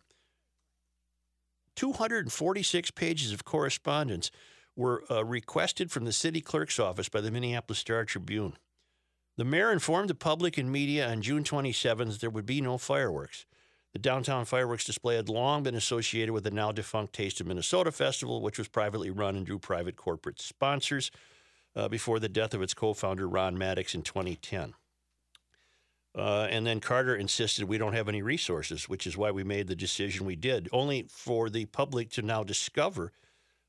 246 1.80 2.92
pages 2.92 3.32
of 3.32 3.46
correspondence 3.46 4.32
were 4.76 5.06
uh, 5.10 5.24
requested 5.24 5.90
from 5.90 6.04
the 6.04 6.12
city 6.12 6.42
clerk's 6.42 6.78
office 6.78 7.08
by 7.08 7.22
the 7.22 7.32
Minneapolis 7.32 7.80
Star 7.80 8.04
Tribune. 8.04 8.58
The 9.38 9.46
mayor 9.46 9.72
informed 9.72 10.10
the 10.10 10.16
public 10.16 10.58
and 10.58 10.70
media 10.70 11.10
on 11.10 11.22
June 11.22 11.46
27th 11.46 12.20
there 12.20 12.30
would 12.30 12.46
be 12.46 12.60
no 12.60 12.78
fireworks. 12.78 13.46
The 13.94 14.00
downtown 14.00 14.44
fireworks 14.44 14.84
display 14.84 15.16
had 15.16 15.30
long 15.30 15.64
been 15.64 15.74
associated 15.74 16.34
with 16.34 16.44
the 16.44 16.52
now 16.52 16.74
defunct 16.74 17.14
Taste 17.14 17.40
of 17.40 17.48
Minnesota 17.48 17.94
Festival, 17.94 18.42
which 18.42 18.58
was 18.58 18.68
privately 18.68 19.10
run 19.10 19.38
and 19.38 19.46
drew 19.46 19.58
private 19.58 19.96
corporate 19.96 20.42
sponsors 20.42 21.12
uh, 21.78 21.88
before 21.88 22.20
the 22.20 22.28
death 22.28 22.54
of 22.54 22.62
its 22.62 22.74
co 22.74 22.94
founder, 22.94 23.26
Ron 23.26 23.58
Maddox, 23.58 23.96
in 23.96 24.02
2010. 24.02 24.74
Uh, 26.20 26.48
and 26.52 26.68
then 26.68 26.82
Carter 26.82 27.16
insisted 27.16 27.64
we 27.64 27.78
don't 27.78 27.94
have 27.94 28.10
any 28.10 28.22
resources, 28.22 28.90
which 28.90 29.08
is 29.08 29.16
why 29.16 29.32
we 29.32 29.44
made 29.44 29.68
the 29.68 29.76
decision 29.76 30.26
we 30.26 30.36
did, 30.36 30.68
only 30.74 31.06
for 31.10 31.50
the 31.50 31.66
public 31.66 32.12
to 32.12 32.22
now 32.22 32.44
discover 32.44 33.14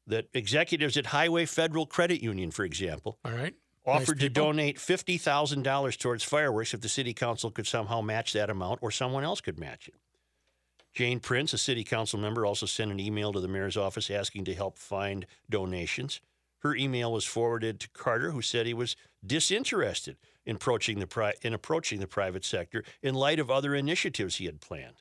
that 0.06 0.26
executives 0.34 0.96
at 0.96 1.06
Highway 1.06 1.46
Federal 1.46 1.86
Credit 1.86 2.20
Union, 2.20 2.50
for 2.50 2.64
example, 2.64 3.18
All 3.24 3.32
right. 3.32 3.54
Nice 3.86 4.02
offered 4.02 4.20
to 4.20 4.28
donate 4.28 4.78
$50,000 4.78 5.98
towards 5.98 6.24
fireworks 6.24 6.74
if 6.74 6.80
the 6.80 6.88
city 6.88 7.14
council 7.14 7.50
could 7.50 7.66
somehow 7.66 8.00
match 8.00 8.32
that 8.32 8.50
amount 8.50 8.80
or 8.82 8.90
someone 8.90 9.24
else 9.24 9.40
could 9.40 9.58
match 9.58 9.88
it. 9.88 9.94
Jane 10.92 11.20
Prince, 11.20 11.52
a 11.52 11.58
city 11.58 11.84
council 11.84 12.18
member, 12.18 12.44
also 12.44 12.66
sent 12.66 12.90
an 12.90 13.00
email 13.00 13.32
to 13.32 13.40
the 13.40 13.48
mayor's 13.48 13.76
office 13.76 14.10
asking 14.10 14.44
to 14.46 14.54
help 14.54 14.76
find 14.76 15.24
donations. 15.48 16.20
Her 16.58 16.74
email 16.74 17.12
was 17.12 17.24
forwarded 17.24 17.80
to 17.80 17.88
Carter, 17.90 18.32
who 18.32 18.42
said 18.42 18.66
he 18.66 18.74
was 18.74 18.96
disinterested 19.24 20.16
in 20.50 20.56
approaching 20.56 20.98
the 20.98 21.06
pri- 21.06 21.34
in 21.42 21.54
approaching 21.54 22.00
the 22.00 22.08
private 22.08 22.44
sector 22.44 22.82
in 23.02 23.14
light 23.14 23.38
of 23.38 23.50
other 23.50 23.72
initiatives 23.74 24.36
he 24.36 24.46
had 24.46 24.60
planned. 24.60 24.96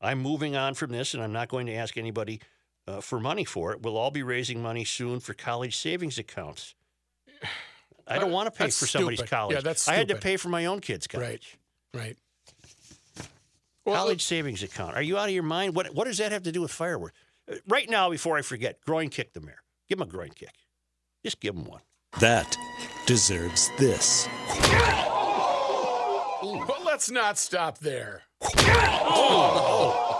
I'm 0.00 0.22
moving 0.22 0.54
on 0.54 0.74
from 0.74 0.92
this, 0.92 1.12
and 1.12 1.22
I'm 1.22 1.32
not 1.32 1.48
going 1.48 1.66
to 1.66 1.74
ask 1.74 1.96
anybody 1.96 2.40
uh, 2.86 3.00
for 3.00 3.18
money 3.18 3.44
for 3.44 3.72
it. 3.72 3.82
We'll 3.82 3.96
all 3.96 4.12
be 4.12 4.22
raising 4.22 4.62
money 4.62 4.84
soon 4.84 5.18
for 5.18 5.34
college 5.34 5.76
savings 5.76 6.18
accounts. 6.18 6.76
I 8.06 8.18
don't 8.20 8.30
want 8.30 8.46
to 8.46 8.56
pay 8.56 8.66
that's 8.66 8.78
for 8.78 8.86
somebody's 8.86 9.18
stupid. 9.18 9.30
college. 9.30 9.54
Yeah, 9.56 9.60
that's 9.62 9.82
stupid. 9.82 9.94
I 9.94 9.98
had 9.98 10.08
to 10.08 10.16
pay 10.16 10.36
for 10.36 10.48
my 10.50 10.66
own 10.66 10.78
kid's 10.80 11.08
college. 11.08 11.58
Right. 11.92 12.02
Right. 12.02 12.16
Well, 13.84 13.96
college 13.96 14.22
savings 14.22 14.62
account. 14.62 14.94
Are 14.94 15.02
you 15.02 15.18
out 15.18 15.28
of 15.28 15.34
your 15.34 15.42
mind? 15.42 15.74
What 15.74 15.92
What 15.94 16.04
does 16.04 16.18
that 16.18 16.30
have 16.30 16.44
to 16.44 16.52
do 16.52 16.62
with 16.62 16.70
fireworks? 16.70 17.14
Uh, 17.50 17.56
Right 17.66 17.90
now, 17.90 18.08
before 18.10 18.38
I 18.38 18.42
forget, 18.42 18.80
groin 18.82 19.08
kick 19.08 19.32
the 19.32 19.40
mayor. 19.40 19.62
Give 19.88 19.98
him 19.98 20.02
a 20.02 20.06
groin 20.10 20.30
kick. 20.30 20.54
Just 21.24 21.40
give 21.40 21.56
him 21.56 21.64
one. 21.64 21.80
That 22.20 22.56
deserves 23.04 23.70
this. 23.78 24.28
But 26.42 26.84
let's 26.84 27.10
not 27.10 27.38
stop 27.38 27.78
there. 27.78 28.22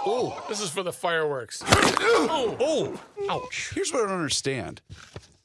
Oh, 0.09 0.43
This 0.47 0.61
is 0.61 0.69
for 0.69 0.83
the 0.83 0.93
fireworks. 0.93 1.63
oh, 1.65 2.99
ouch. 3.29 3.71
Here's 3.73 3.91
what 3.91 4.03
I 4.03 4.07
don't 4.07 4.15
understand. 4.17 4.81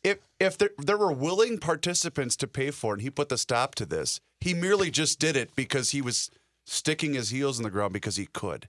If 0.04 0.18
if 0.40 0.58
there, 0.58 0.70
there 0.78 0.98
were 0.98 1.12
willing 1.12 1.58
participants 1.58 2.36
to 2.36 2.46
pay 2.48 2.70
for 2.72 2.92
it 2.92 2.96
and 2.96 3.02
he 3.02 3.10
put 3.10 3.28
the 3.28 3.38
stop 3.38 3.74
to 3.76 3.86
this, 3.86 4.20
he 4.40 4.52
merely 4.52 4.90
just 4.90 5.18
did 5.20 5.36
it 5.36 5.54
because 5.54 5.90
he 5.90 6.02
was 6.02 6.28
sticking 6.66 7.14
his 7.14 7.30
heels 7.30 7.58
in 7.58 7.62
the 7.64 7.70
ground 7.70 7.92
because 7.92 8.16
he 8.16 8.26
could. 8.26 8.68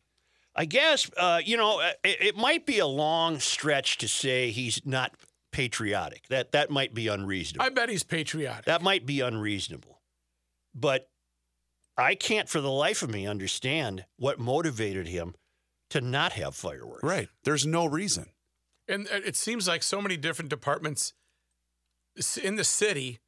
I 0.56 0.66
guess 0.66 1.10
uh, 1.18 1.42
you 1.44 1.58
know 1.58 1.80
uh, 1.82 1.92
it, 2.04 2.22
it 2.22 2.38
might 2.38 2.66
be 2.68 2.78
a 2.80 2.86
long 2.88 3.40
stretch 3.40 3.98
to 4.00 4.08
say 4.08 4.52
he's 4.52 4.80
not 4.86 5.14
patriotic. 5.54 6.28
That 6.28 6.52
that 6.52 6.70
might 6.70 6.94
be 6.94 7.08
unreasonable. 7.08 7.66
I 7.66 7.70
bet 7.70 7.88
he's 7.88 8.04
patriotic. 8.04 8.66
That 8.66 8.82
might 8.82 9.06
be 9.06 9.22
unreasonable. 9.22 10.02
But 10.76 11.08
I 11.98 12.16
can't 12.16 12.50
for 12.50 12.60
the 12.60 12.72
life 12.72 13.02
of 13.04 13.10
me 13.10 13.26
understand 13.26 14.06
what 14.18 14.40
motivated 14.40 15.08
him 15.08 15.36
to 15.92 16.02
not 16.02 16.34
have 16.34 16.56
fireworks. 16.56 17.04
Right. 17.04 17.30
There's 17.46 17.66
no 17.66 17.86
reason. 17.86 18.26
And 18.88 19.08
uh, 19.08 19.20
it 19.26 19.36
seems 19.38 19.68
like 19.68 19.84
so 19.84 20.02
many 20.02 20.18
different 20.18 20.50
departments 20.50 21.14
in 22.42 22.56
the 22.56 22.64
city 22.64 23.20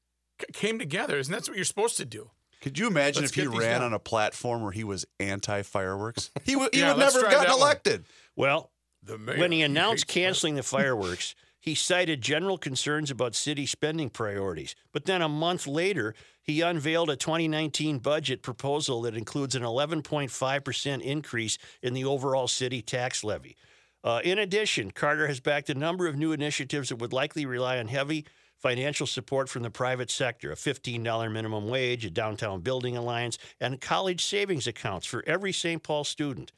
came 0.52 0.80
together. 0.80 1.18
Isn't 1.18 1.32
that 1.32 1.48
what 1.48 1.56
you're 1.56 1.64
supposed 1.64 1.98
to 1.98 2.06
do? 2.06 2.32
Could 2.62 2.80
you 2.80 2.88
imagine 2.88 3.22
Let's 3.22 3.38
if 3.38 3.42
he 3.44 3.48
ran 3.48 3.82
done. 3.82 3.84
on 3.84 3.94
a 3.94 4.00
platform 4.00 4.64
where 4.64 4.72
he 4.72 4.84
was 4.84 5.06
anti 5.20 5.62
fireworks? 5.62 6.32
He 6.44 6.56
would 6.56 6.74
he 6.74 6.82
Yeah, 6.82 6.94
would 6.94 7.00
never 7.00 7.20
have 7.22 7.30
gotten 7.32 7.48
that 7.48 7.50
one. 7.52 7.60
elected. 7.62 8.06
Well, 8.36 8.72
The 9.04 9.18
when 9.18 9.52
he 9.52 9.60
he 9.60 9.64
announced 9.64 10.06
hates 10.06 10.14
canceling 10.14 10.56
the 10.56 10.64
fireworks, 10.64 11.36
he 11.66 11.74
cited 11.74 12.22
general 12.22 12.60
concerns 12.60 13.10
about 13.10 13.34
city 13.34 13.66
spending 13.66 14.12
priorities. 14.12 14.76
But 14.94 15.06
then 15.06 15.24
a 15.24 15.28
month 15.28 15.66
later, 15.66 16.14
he 16.44 16.62
unveiled 16.62 17.10
a 17.10 17.16
2019 17.16 17.98
budget 17.98 18.44
proposal 18.44 19.02
that 19.02 19.18
includes 19.18 19.56
an 19.56 19.64
11.5% 19.64 21.02
increase 21.02 21.58
in 21.82 21.96
the 21.96 22.06
overall 22.06 22.48
city 22.48 22.84
tax 22.84 23.24
levy. 23.24 23.58
Uh, 24.04 24.22
in 24.24 24.38
addition, 24.38 24.92
Carter 24.92 25.26
has 25.26 25.40
backed 25.40 25.72
a 25.72 25.74
number 25.74 26.06
of 26.06 26.16
new 26.16 26.32
initiatives 26.32 26.90
that 26.90 26.98
would 26.98 27.12
likely 27.12 27.48
rely 27.48 27.80
on 27.80 27.88
heavy 27.88 28.28
financial 28.58 29.08
support 29.08 29.50
from 29.50 29.64
the 29.64 29.72
private 29.72 30.12
sector 30.12 30.52
a 30.52 30.56
$15 30.56 31.32
minimum 31.32 31.68
wage, 31.68 32.06
a 32.06 32.12
downtown 32.12 32.62
building 32.62 32.96
alliance, 32.96 33.40
and 33.60 33.82
college 33.82 34.24
savings 34.24 34.68
accounts 34.68 35.08
for 35.08 35.24
every 35.26 35.52
St. 35.52 35.82
Paul 35.82 36.04
student. 36.04 36.52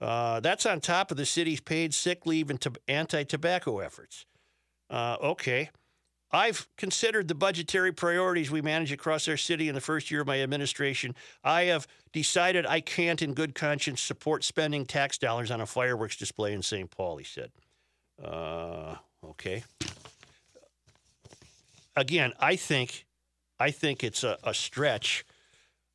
Uh, 0.00 0.40
that's 0.40 0.64
on 0.64 0.80
top 0.80 1.10
of 1.10 1.16
the 1.16 1.26
city's 1.26 1.60
paid 1.60 1.92
sick 1.92 2.24
leave 2.26 2.50
and 2.50 2.64
anti 2.88 3.22
tobacco 3.24 3.80
efforts. 3.80 4.24
Uh, 4.88 5.16
okay. 5.22 5.70
I've 6.32 6.68
considered 6.76 7.26
the 7.26 7.34
budgetary 7.34 7.92
priorities 7.92 8.50
we 8.50 8.62
manage 8.62 8.92
across 8.92 9.26
our 9.26 9.36
city 9.36 9.68
in 9.68 9.74
the 9.74 9.80
first 9.80 10.10
year 10.10 10.20
of 10.20 10.28
my 10.28 10.40
administration. 10.40 11.16
I 11.42 11.62
have 11.64 11.88
decided 12.12 12.66
I 12.66 12.80
can't, 12.80 13.20
in 13.20 13.34
good 13.34 13.54
conscience, 13.54 14.00
support 14.00 14.44
spending 14.44 14.86
tax 14.86 15.18
dollars 15.18 15.50
on 15.50 15.60
a 15.60 15.66
fireworks 15.66 16.16
display 16.16 16.52
in 16.52 16.62
St. 16.62 16.88
Paul, 16.88 17.16
he 17.16 17.24
said. 17.24 17.50
Uh, 18.22 18.94
okay. 19.24 19.64
Again, 21.96 22.32
I 22.38 22.54
think, 22.54 23.06
I 23.58 23.72
think 23.72 24.04
it's 24.04 24.22
a, 24.22 24.38
a 24.44 24.54
stretch. 24.54 25.24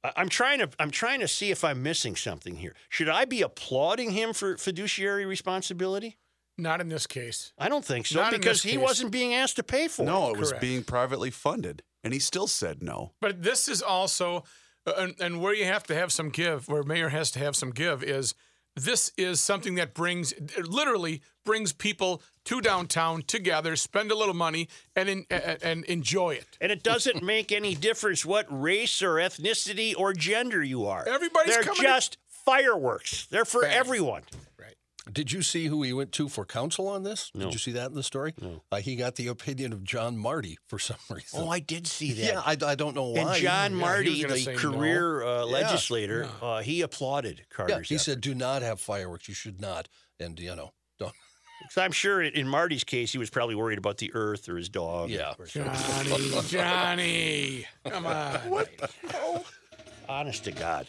I- 0.06 0.22
I'm 0.22 0.30
trying 0.30 0.60
to 0.60 0.70
I'm 0.80 0.92
trying 0.92 1.20
to 1.22 1.28
see 1.28 1.52
if 1.52 1.64
I'm 1.64 1.82
missing 1.84 2.16
something 2.16 2.56
here. 2.58 2.76
Should 2.90 3.10
I 3.10 3.26
be 3.26 3.42
applauding 3.42 4.12
him 4.12 4.34
for 4.34 4.58
fiduciary 4.58 5.26
responsibility? 5.26 6.18
Not 6.58 6.80
in 6.82 6.88
this 6.90 7.06
case. 7.08 7.52
I 7.58 7.68
don't 7.70 7.84
think 7.84 8.06
so 8.08 8.22
Not 8.22 8.32
because 8.32 8.64
he 8.64 8.72
case. 8.72 8.80
wasn't 8.80 9.12
being 9.12 9.34
asked 9.34 9.58
to 9.58 9.64
pay 9.64 9.88
for 9.90 10.04
No, 10.04 10.12
it. 10.12 10.28
No, 10.30 10.34
it 10.36 10.40
was 10.40 10.54
being 10.54 10.84
privately 10.84 11.30
funded, 11.32 11.84
and 12.04 12.14
he 12.14 12.20
still 12.20 12.48
said 12.48 12.82
no. 12.82 13.12
But 13.20 13.44
this 13.44 13.68
is 13.68 13.82
also, 13.82 14.46
uh, 14.88 14.94
and, 14.98 15.16
and 15.20 15.42
where 15.42 15.54
you 15.54 15.66
have 15.66 15.84
to 15.88 15.96
have 15.96 16.14
some 16.14 16.30
give, 16.30 16.70
where 16.70 16.84
mayor 16.84 17.10
has 17.10 17.30
to 17.32 17.40
have 17.40 17.58
some 17.58 17.72
give, 17.72 18.04
is 18.04 18.36
this 18.76 19.12
is 19.18 19.40
something 19.42 19.76
that 19.76 19.94
brings, 19.94 20.34
literally 20.62 21.22
brings 21.46 21.72
people 21.74 22.22
to 22.46 22.62
downtown 22.62 23.22
together, 23.24 23.76
spend 23.76 24.12
a 24.12 24.16
little 24.16 24.34
money, 24.34 24.68
and 24.96 25.10
in, 25.10 25.26
and, 25.30 25.64
and 25.64 25.84
enjoy 25.86 26.32
it. 26.36 26.58
And 26.62 26.72
it 26.72 26.84
doesn't 26.84 27.24
make 27.24 27.52
any 27.52 27.74
difference 27.76 28.26
what 28.26 28.46
race 28.50 29.02
or 29.02 29.16
ethnicity 29.16 29.94
or 29.98 30.14
gender 30.14 30.62
you 30.62 30.86
are. 30.86 31.08
Everybody's 31.08 31.56
They're 31.56 31.64
coming 31.64 31.82
to- 31.82 31.88
just 31.88 32.18
fireworks. 32.30 33.26
They're 33.28 33.46
for 33.46 33.62
Bang. 33.62 33.74
everyone. 33.74 34.22
Right. 35.06 35.14
Did 35.14 35.32
you 35.32 35.42
see 35.42 35.68
who 35.68 35.84
he 35.84 35.94
went 35.94 36.12
to 36.14 36.28
for 36.30 36.46
counsel 36.46 36.88
on 36.88 37.04
this? 37.04 37.32
No. 37.34 37.46
Did 37.46 37.54
you 37.54 37.60
see 37.60 37.72
that 37.74 37.90
in 37.90 37.96
the 37.96 38.04
story? 38.04 38.34
No. 38.42 38.62
Uh, 38.72 38.78
he 38.78 38.96
got 38.96 39.16
the 39.16 39.28
opinion 39.28 39.72
of 39.74 39.84
John 39.84 40.18
Marty 40.18 40.58
for 40.68 40.80
some 40.80 40.98
reason. 41.10 41.42
Oh, 41.44 41.50
I 41.50 41.60
did 41.60 41.88
see 41.88 42.14
that. 42.14 42.26
yeah, 42.26 42.42
I, 42.46 42.58
I 42.72 42.76
don't 42.76 42.96
know 42.96 43.10
why. 43.10 43.34
and 43.36 43.42
John 43.44 43.72
was 43.74 43.82
Marty, 43.82 44.24
the 44.24 44.38
say 44.38 44.54
no. 44.54 44.60
career 44.60 45.24
uh, 45.24 45.38
Yeah. 45.46 45.52
legislator, 45.52 46.30
uh, 46.42 46.62
he 46.62 46.82
applauded 46.82 47.46
yeah, 47.58 47.66
he 47.82 47.96
effort. 47.96 48.02
said, 48.02 48.22
"Do 48.22 48.34
not 48.36 48.62
have 48.62 48.80
fireworks. 48.80 49.28
You 49.28 49.34
should 49.36 49.62
not." 49.62 49.88
And 50.20 50.40
you 50.40 50.56
know, 50.56 50.74
don't. 51.00 51.14
So 51.70 51.82
I'm 51.82 51.92
sure 51.94 52.22
in 52.22 52.34
in 52.34 52.48
Marty's 52.48 52.84
case, 52.84 53.12
he 53.12 53.18
was 53.18 53.30
probably 53.30 53.56
worried 53.56 53.78
about 53.80 53.98
the 53.98 54.12
earth 54.14 54.50
or 54.50 54.58
his 54.58 54.70
dog. 54.70 55.10
Yeah. 55.10 55.34
Johnny, 55.48 56.42
Johnny, 56.48 57.66
come 57.88 58.06
on. 58.06 58.36
What? 58.50 58.70
the 58.78 58.90
hell? 59.10 59.46
Honest 60.08 60.44
to 60.44 60.52
God. 60.52 60.88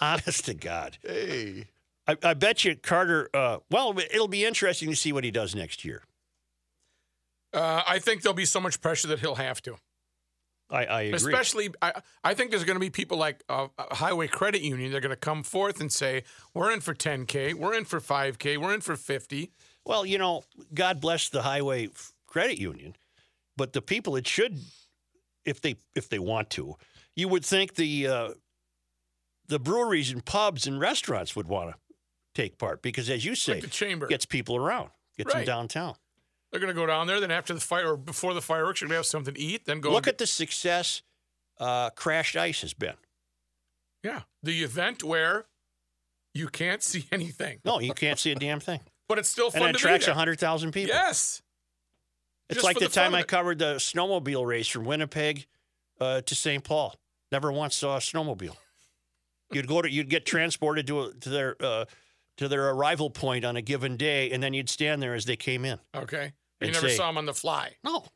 Honest 0.00 0.44
to 0.46 0.54
God. 0.54 0.98
Hey. 1.02 1.68
I, 2.06 2.16
I 2.22 2.34
bet 2.34 2.64
you 2.64 2.76
Carter. 2.76 3.28
Uh, 3.32 3.58
well, 3.70 3.98
it'll 3.98 4.28
be 4.28 4.44
interesting 4.44 4.90
to 4.90 4.96
see 4.96 5.12
what 5.12 5.24
he 5.24 5.30
does 5.30 5.54
next 5.54 5.84
year. 5.84 6.02
Uh, 7.52 7.82
I 7.86 7.98
think 7.98 8.22
there'll 8.22 8.34
be 8.34 8.44
so 8.44 8.60
much 8.60 8.80
pressure 8.80 9.08
that 9.08 9.20
he'll 9.20 9.36
have 9.36 9.62
to. 9.62 9.76
I, 10.70 10.84
I 10.86 11.00
agree. 11.02 11.16
Especially, 11.16 11.70
I, 11.80 11.92
I 12.24 12.34
think 12.34 12.50
there's 12.50 12.64
going 12.64 12.76
to 12.76 12.80
be 12.80 12.90
people 12.90 13.16
like 13.16 13.44
uh, 13.48 13.68
Highway 13.78 14.28
Credit 14.28 14.62
Union. 14.62 14.90
They're 14.90 15.00
going 15.00 15.10
to 15.10 15.16
come 15.16 15.42
forth 15.42 15.80
and 15.80 15.92
say, 15.92 16.24
"We're 16.52 16.72
in 16.72 16.80
for 16.80 16.94
10k, 16.94 17.54
we're 17.54 17.74
in 17.74 17.84
for 17.84 18.00
5k, 18.00 18.58
we're 18.58 18.74
in 18.74 18.80
for 18.80 18.96
50." 18.96 19.50
Well, 19.86 20.06
you 20.06 20.18
know, 20.18 20.42
God 20.72 21.00
bless 21.00 21.28
the 21.28 21.42
Highway 21.42 21.90
Credit 22.26 22.58
Union, 22.58 22.96
but 23.56 23.72
the 23.72 23.82
people 23.82 24.16
it 24.16 24.26
should, 24.26 24.58
if 25.44 25.60
they 25.60 25.76
if 25.94 26.08
they 26.08 26.18
want 26.18 26.50
to, 26.50 26.76
you 27.14 27.28
would 27.28 27.44
think 27.44 27.74
the 27.74 28.08
uh, 28.08 28.28
the 29.46 29.58
breweries 29.58 30.10
and 30.10 30.24
pubs 30.24 30.66
and 30.66 30.80
restaurants 30.80 31.36
would 31.36 31.46
want 31.46 31.70
to 31.70 31.76
take 32.34 32.58
part 32.58 32.82
because, 32.82 33.08
as 33.10 33.24
you 33.24 33.34
say, 33.34 33.54
Like 33.54 33.62
the 33.62 33.68
chamber. 33.68 34.06
gets 34.06 34.26
people 34.26 34.56
around, 34.56 34.90
gets 35.16 35.34
Right. 35.34 35.46
them 35.46 35.56
downtown. 35.56 35.94
They're 36.50 36.60
going 36.60 36.72
to 36.74 36.80
go 36.80 36.86
down 36.86 37.06
there. 37.06 37.18
Then 37.20 37.30
after 37.30 37.52
the 37.54 37.60
fire 37.60 37.92
or 37.92 37.96
before 37.96 38.32
the 38.34 38.42
fireworks, 38.42 38.80
you're 38.80 38.86
going 38.88 38.94
to 38.94 38.98
have 38.98 39.06
something 39.06 39.34
to 39.34 39.40
eat. 39.40 39.64
Then 39.66 39.80
go 39.80 39.90
Look 39.90 40.06
at 40.06 40.18
the 40.18 40.26
success 40.26 41.02
uh, 41.58 41.90
Crashed 41.90 42.36
Ice 42.36 42.60
has 42.62 42.74
been. 42.74 42.94
yeah 44.02 44.22
the 44.42 44.62
event 44.62 45.02
where 45.04 45.46
you 46.34 46.48
can't 46.48 46.82
see 46.82 47.06
anything, 47.12 47.60
No, 47.64 47.80
you 47.80 47.92
can't 47.94 48.18
see 48.18 48.32
a 48.32 48.34
damn 48.34 48.60
thing, 48.60 48.80
but 49.08 49.18
it's 49.18 49.28
still 49.28 49.50
fun 49.50 49.62
and 49.62 49.70
it 49.70 49.78
to 49.78 49.78
attracts 49.86 50.06
hundred 50.06 50.38
thousand 50.40 50.72
people. 50.72 50.94
Yes, 50.94 51.42
It's 52.48 52.56
Just 52.56 52.64
like 52.64 52.78
the, 52.78 52.86
the 52.86 52.90
time 52.92 53.14
I 53.14 53.22
covered 53.22 53.58
the 53.58 53.76
snowmobile 53.76 54.44
race 54.46 54.68
from 54.68 54.84
Winnipeg 54.84 55.46
uh, 56.00 56.20
to 56.22 56.34
St. 56.34 56.62
Paul. 56.64 56.94
Never 57.32 57.50
once 57.52 57.76
saw 57.76 57.96
a 57.96 58.00
snowmobile. 58.00 58.56
You'd 59.52 59.66
go 59.68 59.80
to, 59.82 59.90
you'd 59.90 60.08
get 60.10 60.26
transported 60.26 60.86
to 60.88 61.02
a, 61.02 61.14
to 61.14 61.28
their 61.28 61.56
uh, 61.60 61.84
to 62.36 62.48
their 62.48 62.70
arrival 62.70 63.10
point 63.10 63.44
on 63.44 63.56
a 63.56 63.62
given 63.62 63.96
day, 63.96 64.30
and 64.30 64.42
then 64.42 64.54
you'd 64.54 64.68
stand 64.68 65.02
there 65.02 65.14
as 65.14 65.24
they 65.24 65.36
came 65.36 65.64
in. 65.64 65.78
okay. 65.94 66.32
You 66.60 66.70
never 66.70 66.88
say- 66.88 66.96
saw 66.96 67.08
them 67.08 67.18
on 67.18 67.26
the 67.26 67.34
fly. 67.34 67.76
No. 67.84 68.06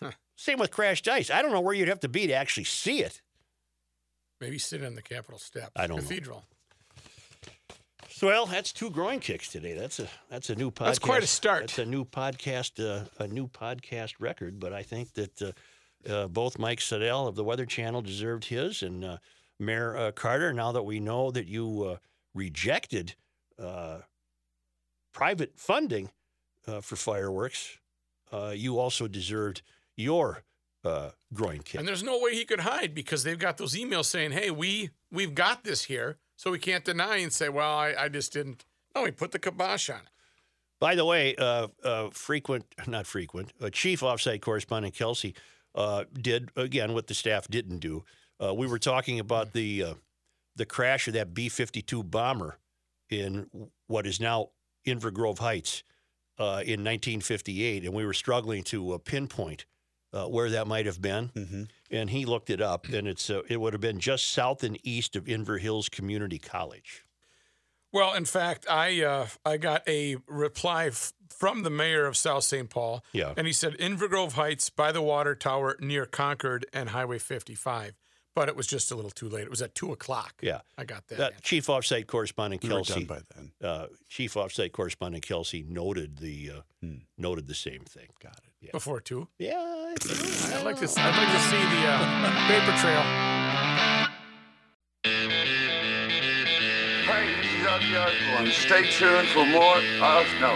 Huh. 0.00 0.12
Same 0.36 0.58
with 0.58 0.70
crashed 0.70 1.08
ice. 1.08 1.30
I 1.30 1.42
don't 1.42 1.50
know 1.50 1.60
where 1.60 1.74
you'd 1.74 1.88
have 1.88 2.00
to 2.00 2.08
be 2.08 2.26
to 2.28 2.32
actually 2.32 2.64
see 2.64 3.00
it. 3.00 3.20
Maybe 4.40 4.58
sit 4.58 4.84
on 4.84 4.94
the 4.94 5.02
Capitol 5.02 5.38
steps. 5.38 5.72
I 5.74 5.86
don't 5.88 5.96
know. 5.96 6.02
Cathedral. 6.02 6.44
So, 8.10 8.26
well, 8.28 8.46
that's 8.46 8.72
two 8.72 8.90
groin 8.90 9.20
kicks 9.20 9.48
today. 9.48 9.74
That's 9.74 9.98
a 10.00 10.08
that's 10.28 10.50
a 10.50 10.54
new 10.54 10.70
podcast. 10.70 10.84
That's 10.86 10.98
quite 10.98 11.22
a 11.22 11.26
start. 11.26 11.60
That's 11.62 11.78
a 11.78 11.84
new 11.86 12.04
podcast, 12.04 12.78
uh, 12.84 13.04
a 13.18 13.26
new 13.28 13.48
podcast 13.48 14.14
record. 14.18 14.58
But 14.58 14.72
I 14.72 14.82
think 14.82 15.14
that 15.14 15.42
uh, 15.42 15.52
uh, 16.08 16.28
both 16.28 16.58
Mike 16.58 16.80
Seidel 16.80 17.26
of 17.28 17.36
the 17.36 17.44
Weather 17.44 17.66
Channel 17.66 18.02
deserved 18.02 18.44
his, 18.46 18.82
and 18.82 19.04
uh, 19.04 19.16
Mayor 19.58 19.96
uh, 19.96 20.12
Carter. 20.12 20.52
Now 20.52 20.72
that 20.72 20.82
we 20.84 21.00
know 21.00 21.30
that 21.30 21.46
you 21.46 21.84
uh, 21.84 21.96
rejected 22.38 23.16
uh, 23.58 23.98
private 25.12 25.52
funding 25.56 26.10
uh, 26.66 26.80
for 26.80 26.96
fireworks, 26.96 27.78
uh, 28.32 28.52
you 28.54 28.78
also 28.78 29.08
deserved 29.08 29.62
your 29.96 30.44
uh, 30.84 31.10
groin 31.34 31.58
kick. 31.58 31.80
And 31.80 31.88
there's 31.88 32.04
no 32.04 32.20
way 32.20 32.34
he 32.34 32.44
could 32.44 32.60
hide 32.60 32.94
because 32.94 33.24
they've 33.24 33.38
got 33.38 33.58
those 33.58 33.74
emails 33.74 34.04
saying, 34.04 34.32
"Hey, 34.32 34.50
we 34.50 34.90
we've 35.10 35.34
got 35.34 35.64
this 35.64 35.84
here," 35.84 36.18
so 36.36 36.50
we 36.50 36.58
can't 36.58 36.84
deny 36.84 37.16
and 37.16 37.32
say, 37.32 37.48
"Well, 37.48 37.76
I, 37.76 37.94
I 37.98 38.08
just 38.08 38.32
didn't." 38.32 38.64
No, 38.94 39.04
he 39.04 39.10
put 39.10 39.32
the 39.32 39.38
kibosh 39.38 39.90
on 39.90 39.96
it. 39.96 40.12
By 40.80 40.94
the 40.94 41.04
way, 41.04 41.34
uh, 41.34 41.68
uh, 41.82 42.10
frequent, 42.12 42.64
not 42.86 43.06
frequent, 43.06 43.52
uh, 43.60 43.70
chief 43.70 44.00
offsite 44.00 44.40
correspondent 44.40 44.94
Kelsey 44.94 45.34
uh, 45.74 46.04
did 46.12 46.50
again 46.56 46.94
what 46.94 47.08
the 47.08 47.14
staff 47.14 47.48
didn't 47.48 47.78
do. 47.78 48.04
Uh, 48.40 48.54
we 48.54 48.68
were 48.68 48.78
talking 48.78 49.18
about 49.18 49.52
the 49.52 49.82
uh, 49.82 49.94
the 50.58 50.66
crash 50.66 51.08
of 51.08 51.14
that 51.14 51.32
B 51.32 51.48
fifty 51.48 51.80
two 51.82 52.02
bomber 52.02 52.58
in 53.08 53.48
what 53.86 54.06
is 54.06 54.20
now 54.20 54.50
Inver 54.86 55.12
Grove 55.12 55.38
Heights 55.38 55.82
uh, 56.38 56.62
in 56.64 56.84
1958, 56.84 57.84
and 57.84 57.94
we 57.94 58.04
were 58.04 58.12
struggling 58.12 58.62
to 58.64 58.92
uh, 58.92 58.98
pinpoint 58.98 59.64
uh, 60.12 60.26
where 60.26 60.50
that 60.50 60.66
might 60.66 60.86
have 60.86 61.00
been. 61.00 61.30
Mm-hmm. 61.34 61.62
And 61.90 62.10
he 62.10 62.24
looked 62.24 62.50
it 62.50 62.60
up, 62.60 62.88
and 62.88 63.08
it's 63.08 63.30
uh, 63.30 63.42
it 63.48 63.60
would 63.60 63.72
have 63.72 63.80
been 63.80 63.98
just 63.98 64.28
south 64.28 64.62
and 64.62 64.78
east 64.82 65.16
of 65.16 65.24
Inver 65.24 65.60
Hills 65.60 65.88
Community 65.88 66.38
College. 66.38 67.04
Well, 67.92 68.14
in 68.14 68.24
fact, 68.24 68.66
I 68.68 69.02
uh, 69.02 69.26
I 69.44 69.56
got 69.56 69.88
a 69.88 70.16
reply 70.26 70.88
f- 70.88 71.12
from 71.30 71.62
the 71.62 71.70
mayor 71.70 72.06
of 72.06 72.16
South 72.16 72.44
St. 72.44 72.68
Paul. 72.68 73.02
Yeah. 73.12 73.32
And 73.36 73.46
he 73.46 73.52
said 73.52 73.76
Inver 73.78 74.08
Grove 74.08 74.34
Heights 74.34 74.70
by 74.70 74.92
the 74.92 75.02
water 75.02 75.34
tower 75.34 75.76
near 75.80 76.04
Concord 76.04 76.66
and 76.72 76.90
Highway 76.90 77.18
55. 77.18 77.94
But 78.38 78.48
it 78.48 78.54
was 78.54 78.68
just 78.68 78.92
a 78.92 78.94
little 78.94 79.10
too 79.10 79.28
late. 79.28 79.42
It 79.42 79.50
was 79.50 79.62
at 79.62 79.74
two 79.74 79.90
o'clock. 79.90 80.34
Yeah. 80.42 80.60
I 80.76 80.84
got 80.84 81.08
that. 81.08 81.20
Uh, 81.20 81.30
chief 81.42 81.66
offsite 81.66 82.06
correspondent 82.06 82.62
We 82.62 82.68
were 82.68 82.76
Kelsey. 82.76 83.04
done 83.04 83.04
by 83.04 83.18
then. 83.34 83.50
uh, 83.68 83.86
chief 84.08 84.34
offsite 84.34 84.70
correspondent 84.70 85.26
Kelsey 85.26 85.64
noted 85.68 86.18
the 86.18 86.50
uh, 86.58 86.60
Hmm. 86.80 86.98
noted 87.16 87.48
the 87.48 87.54
same 87.54 87.80
thing. 87.82 88.06
Got 88.22 88.36
it. 88.36 88.52
Yeah, 88.60 88.70
Before 88.70 89.00
two. 89.00 89.26
yeah. 89.40 89.56
I- 89.58 89.90
I'd 90.54 90.64
like 90.64 90.78
to. 90.78 90.86
I'd 91.00 91.16
like 91.18 91.32
to 91.34 91.42
see 91.50 91.64
the 91.74 91.82
uh, 91.88 92.46
paper 92.46 92.74
trail. 92.78 93.02
Hey, 97.10 97.26
this 97.42 97.52
is 97.58 97.66
Ozzy 97.66 97.94
Osbourne. 97.98 98.52
Stay 98.52 98.82
tuned 98.90 99.28
for 99.28 99.44
more. 99.46 99.76
Uh, 100.00 100.24
no. 100.40 100.54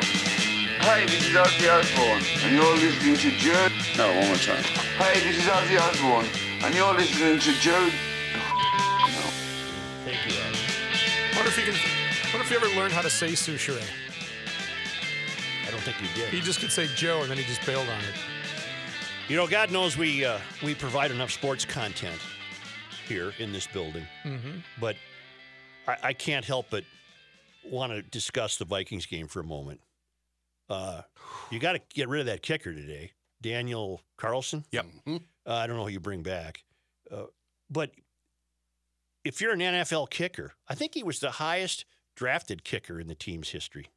Hey, 0.87 1.07
this 1.07 1.27
is 1.29 1.35
Ozzy 1.35 1.66
Osbourne, 1.71 2.23
and 2.45 2.55
you're 2.55 2.77
listening 2.77 3.16
to 3.16 3.31
Jude. 3.38 3.73
No, 3.97 4.07
one 4.09 4.27
more 4.29 4.37
time. 4.37 4.62
Hey, 4.99 5.18
this 5.21 5.38
is 5.38 5.45
Ozzy 5.51 5.79
Osbourne, 5.81 6.27
and 6.64 6.75
you're 6.75 6.94
listening 6.94 7.38
to 7.38 7.53
Jude. 7.61 7.92
Thank 10.05 10.27
you. 10.27 10.35
Ed. 10.40 10.57
Wonder 11.37 11.51
if 11.51 11.59
you 11.59 11.64
can. 11.72 11.75
Wonder 12.33 12.44
if 12.46 12.51
you 12.51 12.57
ever 12.57 12.68
learned 12.79 12.92
how 12.92 13.03
to 13.03 13.11
say 13.11 13.29
Soucheray. 13.33 13.83
I 15.66 15.70
don't 15.70 15.81
think 15.81 15.96
you 16.01 16.09
did. 16.14 16.29
He 16.31 16.40
just 16.40 16.61
could 16.61 16.72
say 16.72 16.87
Joe, 16.94 17.22
and 17.22 17.31
then 17.31 17.38
he 17.38 17.44
just 17.44 17.64
bailed 17.66 17.88
on 17.88 17.98
it. 18.01 18.14
You 19.29 19.37
know, 19.37 19.46
God 19.46 19.70
knows 19.70 19.96
we 19.96 20.25
uh, 20.25 20.38
we 20.62 20.75
provide 20.75 21.11
enough 21.11 21.31
sports 21.31 21.64
content 21.64 22.18
here 23.07 23.33
in 23.38 23.53
this 23.53 23.66
building, 23.66 24.05
Mm-hmm. 24.25 24.59
but 24.81 24.96
I, 25.88 25.96
I 26.03 26.12
can't 26.12 26.44
help 26.44 26.66
but 26.70 26.85
want 27.64 27.92
to 27.92 28.03
discuss 28.03 28.57
the 28.57 28.64
Vikings 28.64 29.07
game 29.07 29.27
for 29.27 29.40
a 29.40 29.44
moment. 29.44 29.81
Uh, 30.68 31.03
you 31.51 31.59
got 31.59 31.72
to 31.72 31.81
get 31.94 32.09
rid 32.09 32.20
of 32.20 32.27
that 32.27 32.42
kicker 32.42 32.72
today, 32.72 33.12
Daniel 33.40 34.01
Carlson. 34.16 34.64
Yep. 34.72 34.87
Uh, 35.47 35.55
I 35.55 35.67
don't 35.67 35.77
know 35.77 35.85
who 35.85 35.91
you 35.91 36.01
bring 36.01 36.23
back, 36.23 36.65
uh, 37.11 37.25
but 37.71 37.91
if 39.25 39.41
you're 39.41 39.53
an 39.53 39.61
NFL 39.61 40.11
kicker, 40.11 40.53
I 40.69 40.75
think 40.75 40.95
he 40.95 41.03
was 41.03 41.21
the 41.21 41.33
highest 41.33 41.85
drafted 42.17 42.65
kicker 42.65 43.01
in 43.01 43.07
the 43.09 43.15
team's 43.15 43.51
history, 43.51 43.89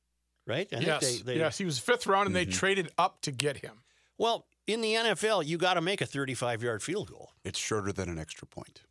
right? 0.48 0.68
I 0.72 0.76
think 0.78 0.88
yes. 0.88 1.02
they- 1.02 1.22
they- 1.34 1.38
yes. 1.40 1.58
He 1.58 1.66
was 1.66 1.80
fifth 1.80 2.08
round, 2.08 2.28
and 2.28 2.36
they 2.36 2.46
traded 2.46 2.92
up 2.98 3.22
to 3.22 3.32
get 3.32 3.58
him. 3.58 3.84
Well, 4.18 4.48
in 4.68 4.82
the 4.82 4.94
NFL, 4.96 5.46
you 5.46 5.58
got 5.58 5.74
to 5.76 5.82
make 5.82 6.02
a 6.02 6.06
35 6.06 6.64
yard 6.64 6.82
field 6.82 7.12
goal. 7.12 7.32
It's 7.44 7.60
shorter 7.60 7.92
than 7.92 8.10
an 8.10 8.18
extra 8.18 8.48
point. 8.48 8.82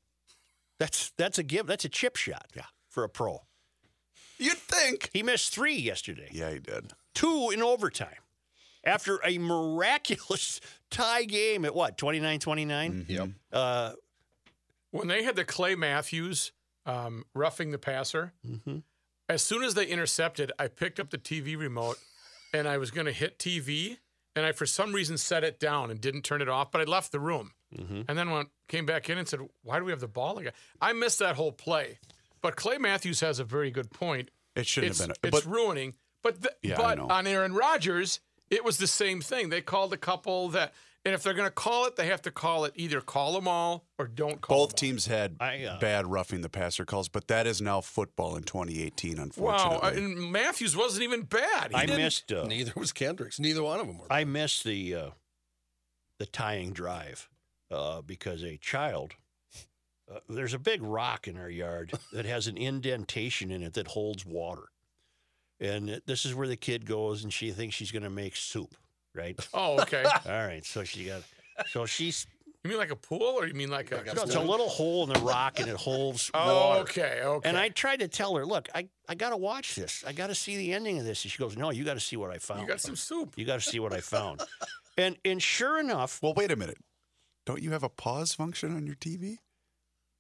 That's 0.79 1.11
that's 1.17 1.39
a 1.39 1.43
give. 1.43 1.67
That's 1.67 1.85
a 1.85 1.89
chip 1.89 2.17
shot. 2.17 2.47
Yeah. 2.55 2.67
For 2.89 3.03
a 3.05 3.09
pro, 3.09 3.45
You'd 4.39 4.59
think. 4.59 5.11
he 5.13 5.23
missed 5.23 5.53
three 5.53 5.75
yesterday. 5.77 6.29
Yeah, 6.31 6.53
he 6.53 6.59
did. 6.61 6.93
Two 7.15 7.51
in 7.51 7.63
overtime. 7.63 8.23
After 8.87 9.21
a 9.25 9.39
miraculous 9.39 10.61
tie 10.91 11.25
game 11.25 11.65
at 11.65 11.75
what 11.75 11.97
29-29? 11.99 13.09
Yep. 13.09 13.29
Uh, 13.53 13.93
When 14.91 15.09
they 15.09 15.23
had 15.23 15.37
the 15.37 15.45
Clay 15.45 15.75
Matthews 15.75 16.53
um, 16.87 17.25
roughing 17.35 17.71
the 17.71 17.79
passer, 17.79 18.33
mhm. 18.47 18.83
as 19.29 19.43
soon 19.43 19.63
as 19.63 19.75
they 19.75 19.87
intercepted, 19.87 20.53
I 20.59 20.69
picked 20.69 21.01
up 21.01 21.11
the 21.11 21.19
TV 21.19 21.59
remote 21.59 21.99
and 22.53 22.69
I 22.69 22.79
was 22.79 22.91
going 22.91 23.07
to 23.07 23.13
hit 23.13 23.39
TV, 23.39 23.97
and 24.37 24.47
I 24.47 24.53
for 24.53 24.67
some 24.67 24.93
reason 24.93 25.17
set 25.19 25.43
it 25.43 25.59
down 25.59 25.91
and 25.91 26.01
didn't 26.01 26.23
turn 26.23 26.41
it 26.43 26.49
off, 26.49 26.71
but 26.71 26.81
I 26.81 26.85
left 26.85 27.11
the 27.11 27.19
room. 27.19 27.53
Mhm. 27.75 28.05
And 28.09 28.17
then 28.17 28.31
when 28.31 28.47
came 28.69 28.87
back 28.87 29.11
in 29.11 29.19
and 29.19 29.27
said, 29.29 29.41
"Why 29.63 29.81
do 29.81 29.85
we 29.85 29.91
have 29.91 29.99
the 30.01 30.07
ball 30.07 30.39
again?" 30.39 30.53
I 30.81 30.93
missed 30.93 31.19
that 31.19 31.35
whole 31.35 31.51
play. 31.51 31.99
But 32.41 32.55
Clay 32.55 32.79
Matthews 32.79 33.21
has 33.21 33.41
a 33.41 33.45
very 33.45 33.73
good 33.73 33.91
point. 33.91 34.31
It 34.55 34.67
shouldn't 34.69 34.93
it's, 34.93 35.01
have 35.01 35.21
been. 35.21 35.35
it's 35.35 35.45
but 35.45 35.51
ruining. 35.51 35.95
But 36.23 36.43
the, 36.43 36.55
Yeah, 36.63 36.77
but 36.77 37.01
on 37.01 37.27
Aaron 37.27 37.55
Rodgers, 37.55 38.21
it 38.55 38.65
was 38.65 38.79
the 38.79 38.87
same 38.87 39.21
thing. 39.21 39.49
They 39.49 39.61
called 39.61 39.93
a 39.93 39.97
couple 39.97 40.49
that, 40.51 40.73
and 41.05 41.15
if 41.15 41.23
they're 41.23 41.35
going 41.35 41.49
to 41.49 41.55
call 41.55 41.87
it, 41.87 41.97
they 41.97 42.07
have 42.07 42.23
to 42.23 42.31
call 42.31 42.65
it 42.65 42.73
either 42.77 43.01
call 43.01 43.33
them 43.35 43.47
all 43.49 43.85
or 43.99 44.07
don't 44.07 44.41
call. 44.41 44.59
both 44.67 44.71
them 44.71 44.75
all. 44.75 44.79
teams 44.93 45.07
had 45.07 45.37
I, 45.41 45.65
uh, 45.65 45.79
bad 45.81 46.07
roughing 46.07 46.41
the 46.41 46.49
passer 46.49 46.85
calls, 46.85 47.09
but 47.09 47.29
that 47.29 47.47
is 47.47 47.61
now 47.61 47.81
football 47.81 48.37
in 48.37 48.43
2018, 48.45 49.19
unfortunately. 49.19 49.79
uh, 49.83 49.91
and 49.93 50.33
Matthews 50.33 50.77
wasn't 50.77 51.03
even 51.03 51.23
bad. 51.23 51.71
He 51.73 51.77
I 51.77 51.87
didn't- 51.87 52.01
missed. 52.03 52.33
Uh, 52.33 52.45
Neither 52.47 52.73
was 52.77 52.93
Kendricks. 52.93 53.39
Neither 53.41 53.63
one 53.63 53.81
of 53.81 53.87
them 53.87 53.99
were. 53.99 54.07
I 54.11 54.25
missed 54.25 54.65
the 54.65 54.95
uh, 54.95 55.11
the 56.19 56.27
tying 56.27 56.73
drive 56.73 57.29
uh, 57.71 58.01
because 58.03 58.43
a 58.45 58.57
child. 58.57 59.15
Uh, 60.07 60.19
there's 60.29 60.53
a 60.53 60.59
big 60.59 60.83
rock 60.83 61.27
in 61.27 61.37
our 61.39 61.49
yard 61.49 61.91
that 62.13 62.27
has 62.27 62.47
an 62.47 62.57
indentation 62.59 63.51
in 63.51 63.63
it 63.63 63.73
that 63.75 63.89
holds 63.89 64.25
water. 64.27 64.65
And 65.61 65.91
uh, 65.91 66.01
this 66.07 66.25
is 66.25 66.35
where 66.35 66.49
the 66.49 66.57
kid 66.57 66.87
goes, 66.87 67.25
and 67.25 67.33
she 67.33 67.51
thinks 67.53 67.75
she's 67.75 67.93
going 67.93 68.03
to 68.03 68.11
make 68.11 68.37
soup, 68.37 68.75
right? 69.15 69.39
Oh, 69.55 69.81
okay. 69.83 70.05
All 70.27 70.47
right, 70.47 70.65
so 70.65 70.85
she 70.85 71.05
got, 71.05 71.23
so 71.69 71.87
she's 71.87 72.27
you 72.65 72.71
mean 72.71 72.79
like 72.79 72.91
a 72.91 72.97
pool, 72.97 73.21
or 73.23 73.47
you 73.47 73.53
mean 73.53 73.69
like 73.71 73.93
a? 73.93 74.03
no, 74.15 74.23
it's 74.23 74.35
a 74.37 74.41
little 74.41 74.71
hole 74.71 75.05
in 75.07 75.13
the 75.13 75.21
rock, 75.21 75.61
and 75.61 75.69
it 75.69 75.77
holds 75.77 76.31
Oh, 76.35 76.69
water. 76.71 76.81
okay, 76.81 77.21
okay. 77.23 77.47
And 77.49 77.59
I 77.59 77.69
tried 77.69 78.01
to 78.01 78.09
tell 78.09 78.35
her, 78.37 78.47
look, 78.47 78.71
I, 78.75 78.89
I 79.07 79.15
got 79.15 79.31
to 79.31 79.37
watch 79.37 79.75
this. 79.75 80.03
I 80.07 80.13
got 80.13 80.29
to 80.29 80.35
see 80.35 80.57
the 80.57 80.73
ending 80.73 80.99
of 80.99 81.05
this. 81.05 81.23
And 81.25 81.31
she 81.31 81.37
goes, 81.39 81.59
no, 81.59 81.71
you 81.71 81.85
got 81.85 81.95
to 81.95 82.01
see 82.01 82.17
what 82.17 82.31
I 82.31 82.39
found. 82.39 82.63
you 82.63 82.67
got 82.67 82.81
some 82.81 82.97
soup. 82.97 83.35
You 83.37 83.45
got 83.45 83.61
to 83.61 83.69
see 83.69 83.81
what 83.81 83.93
I 83.93 84.01
found. 84.01 84.41
and 84.97 85.17
and 85.27 85.43
sure 85.43 85.79
enough, 85.79 86.21
Well, 86.23 86.33
wait 86.35 86.51
a 86.51 86.57
minute. 86.57 86.79
Don't 87.45 87.63
you 87.63 87.73
have 87.73 87.83
a 87.83 87.91
pause 87.91 88.33
function 88.33 88.75
on 88.75 88.87
your 88.87 88.97
TV? 88.97 89.37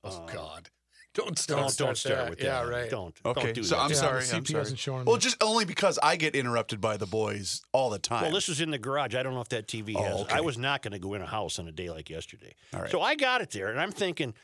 Oh 0.06 0.26
God! 0.30 0.68
Don't 1.14 1.26
don't 1.28 1.38
start. 1.38 1.60
don't 1.60 1.70
start 1.70 1.96
start 1.96 2.16
that. 2.18 2.30
with 2.30 2.42
Yeah, 2.42 2.62
right. 2.64 2.90
Don't 2.90 3.14
Okay, 3.24 3.40
don't 3.44 3.54
do 3.54 3.62
so 3.62 3.76
that. 3.76 3.82
I'm 3.82 3.90
Yeah, 3.90 3.96
sorry. 3.96 4.24
the 4.24 4.36
I'm 4.36 4.42
CP 4.44 4.48
sorry. 4.48 4.58
hasn't 4.60 4.78
shown 4.80 5.04
well, 5.04 5.16
just 5.16 5.42
only 5.42 5.64
because 5.64 5.98
I 6.02 6.16
get 6.16 6.34
interrupted 6.34 6.80
by 6.80 6.96
the 6.96 7.06
boys 7.06 7.62
all 7.72 7.88
the 7.90 7.98
time. 8.00 8.22
Well, 8.24 8.32
this 8.32 8.48
was 8.48 8.60
in 8.60 8.70
the 8.70 8.78
garage. 8.78 9.14
I 9.14 9.22
don't 9.22 9.34
know 9.34 9.40
if 9.40 9.48
that 9.50 9.68
TV 9.68 9.94
Oh, 9.96 10.02
has. 10.02 10.20
okay. 10.22 10.34
I 10.34 10.40
was 10.40 10.58
not 10.58 10.82
going 10.82 10.92
to 10.92 10.98
go 10.98 11.14
in 11.14 11.22
a 11.22 11.26
house 11.26 11.58
on 11.58 11.68
a 11.68 11.72
day 11.72 11.88
like 11.88 12.10
yesterday. 12.10 12.54
All 12.74 12.80
right. 12.82 12.90
So 12.90 13.00
I 13.00 13.14
got 13.14 13.40
it 13.42 13.50
there, 13.50 13.68
and 13.68 13.80
I'm 13.80 13.92
thinking, 13.92 14.34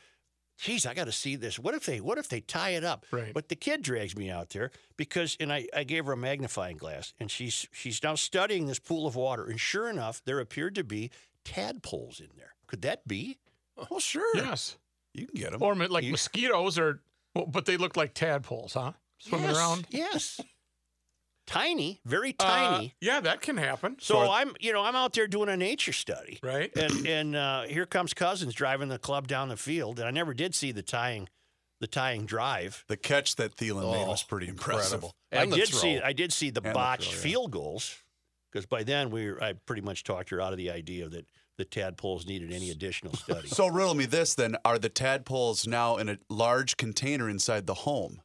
geez, 0.57 0.85
I 0.85 0.93
got 0.93 1.05
to 1.05 1.11
see 1.11 1.35
this. 1.35 1.59
What 1.59 1.73
if 1.75 1.85
they 1.85 1.99
What 1.99 2.17
if 2.17 2.29
they 2.29 2.39
tie 2.39 2.69
it 2.69 2.85
up? 2.85 3.05
Right. 3.11 3.33
But 3.33 3.49
the 3.49 3.55
kid 3.57 3.81
drags 3.81 4.15
me 4.15 4.29
out 4.29 4.51
there 4.51 4.71
because, 4.95 5.35
and 5.41 5.51
I, 5.51 5.67
I 5.75 5.83
gave 5.83 6.05
her 6.05 6.13
a 6.13 6.17
magnifying 6.17 6.77
glass, 6.77 7.13
and 7.19 7.29
she's 7.29 7.67
she's 7.73 8.01
now 8.01 8.15
studying 8.15 8.67
this 8.67 8.79
pool 8.79 9.05
of 9.07 9.17
water, 9.17 9.45
and 9.45 9.59
sure 9.59 9.89
enough, 9.89 10.21
there 10.25 10.39
appeared 10.39 10.75
to 10.75 10.85
be 10.85 11.11
tadpoles 11.43 12.21
in 12.21 12.29
there. 12.37 12.53
Could 12.67 12.81
that 12.83 13.05
be? 13.07 13.39
well, 13.89 13.99
sure. 13.99 14.35
Yes. 14.37 14.77
You 15.13 15.27
can 15.27 15.35
get 15.39 15.51
them. 15.51 15.61
Or 15.61 15.75
like 15.75 16.03
You- 16.03 16.11
mosquitoes, 16.11 16.77
or 16.79 17.01
well, 17.35 17.45
but 17.45 17.65
they 17.65 17.77
look 17.77 17.95
like 17.97 18.13
tadpoles, 18.13 18.73
huh? 18.73 18.93
Swimming 19.19 19.49
Yes, 19.49 19.57
around. 19.57 19.87
Yes. 19.89 20.39
tiny, 21.47 21.99
very 22.05 22.35
Uh, 22.39 22.45
tiny. 22.45 22.95
yeah, 23.01 23.19
that 23.19 23.41
can 23.41 23.57
happen. 23.57 23.97
so 23.99 24.31
I'm, 24.31 24.55
you 24.59 24.71
know, 24.71 24.83
I'm 24.83 24.95
out 24.95 25.13
there 25.13 25.27
doing 25.27 25.49
a 25.49 25.57
nature 25.57 25.93
study. 25.93 26.39
right. 26.43 26.71
and 26.77 27.05
and 27.07 27.35
uh, 27.35 27.63
here 27.63 27.85
comes 27.85 28.13
Cousins 28.13 28.53
driving 28.53 28.89
the 28.89 28.99
club 28.99 29.27
down 29.27 29.49
the 29.49 29.57
field, 29.57 29.99
and 29.99 30.07
I 30.07 30.11
never 30.11 30.33
did 30.33 30.55
see 30.55 30.71
the 30.71 30.81
tying, 30.83 31.27
the 31.79 31.87
tying 31.87 32.25
drive. 32.25 32.85
the 32.87 32.97
catch 32.97 33.35
that 33.35 33.55
Thielen 33.55 33.91
made 33.91 34.03
Oh, 34.05 34.09
was 34.09 34.23
pretty 34.23 34.47
impressive. 34.47 35.03
Incredible. 35.03 35.15
I 35.31 35.45
did 35.45 35.69
throw. 35.69 35.79
see, 35.79 35.99
I 35.99 36.13
did 36.13 36.31
see 36.31 36.49
the 36.51 36.61
And 36.61 36.69
the 36.71 36.73
botched 36.73 37.11
throw, 37.11 37.17
yeah. 37.17 37.23
field 37.23 37.51
goals, 37.51 37.95
because 38.51 38.65
by 38.65 38.83
then 38.83 39.09
we, 39.09 39.31
were, 39.31 39.43
I 39.43 39.53
pretty 39.53 39.81
much 39.81 40.03
talked 40.03 40.29
her 40.29 40.39
out 40.41 40.53
of 40.53 40.57
the 40.57 40.69
idea 40.71 41.09
that 41.09 41.25
the 41.57 41.65
tadpoles 41.65 42.25
needed 42.25 42.51
any 42.51 42.69
additional 42.71 43.13
study. 43.13 43.47
So 43.47 43.67
riddle 43.67 43.93
me 43.93 44.05
this 44.05 44.33
then: 44.35 44.55
Are 44.65 44.79
the 44.79 44.89
tadpoles 44.89 45.67
now 45.67 45.97
in 45.97 46.09
a 46.09 46.17
large 46.29 46.77
container 46.77 47.29
inside 47.29 47.67
the 47.67 47.73
home? 47.73 48.21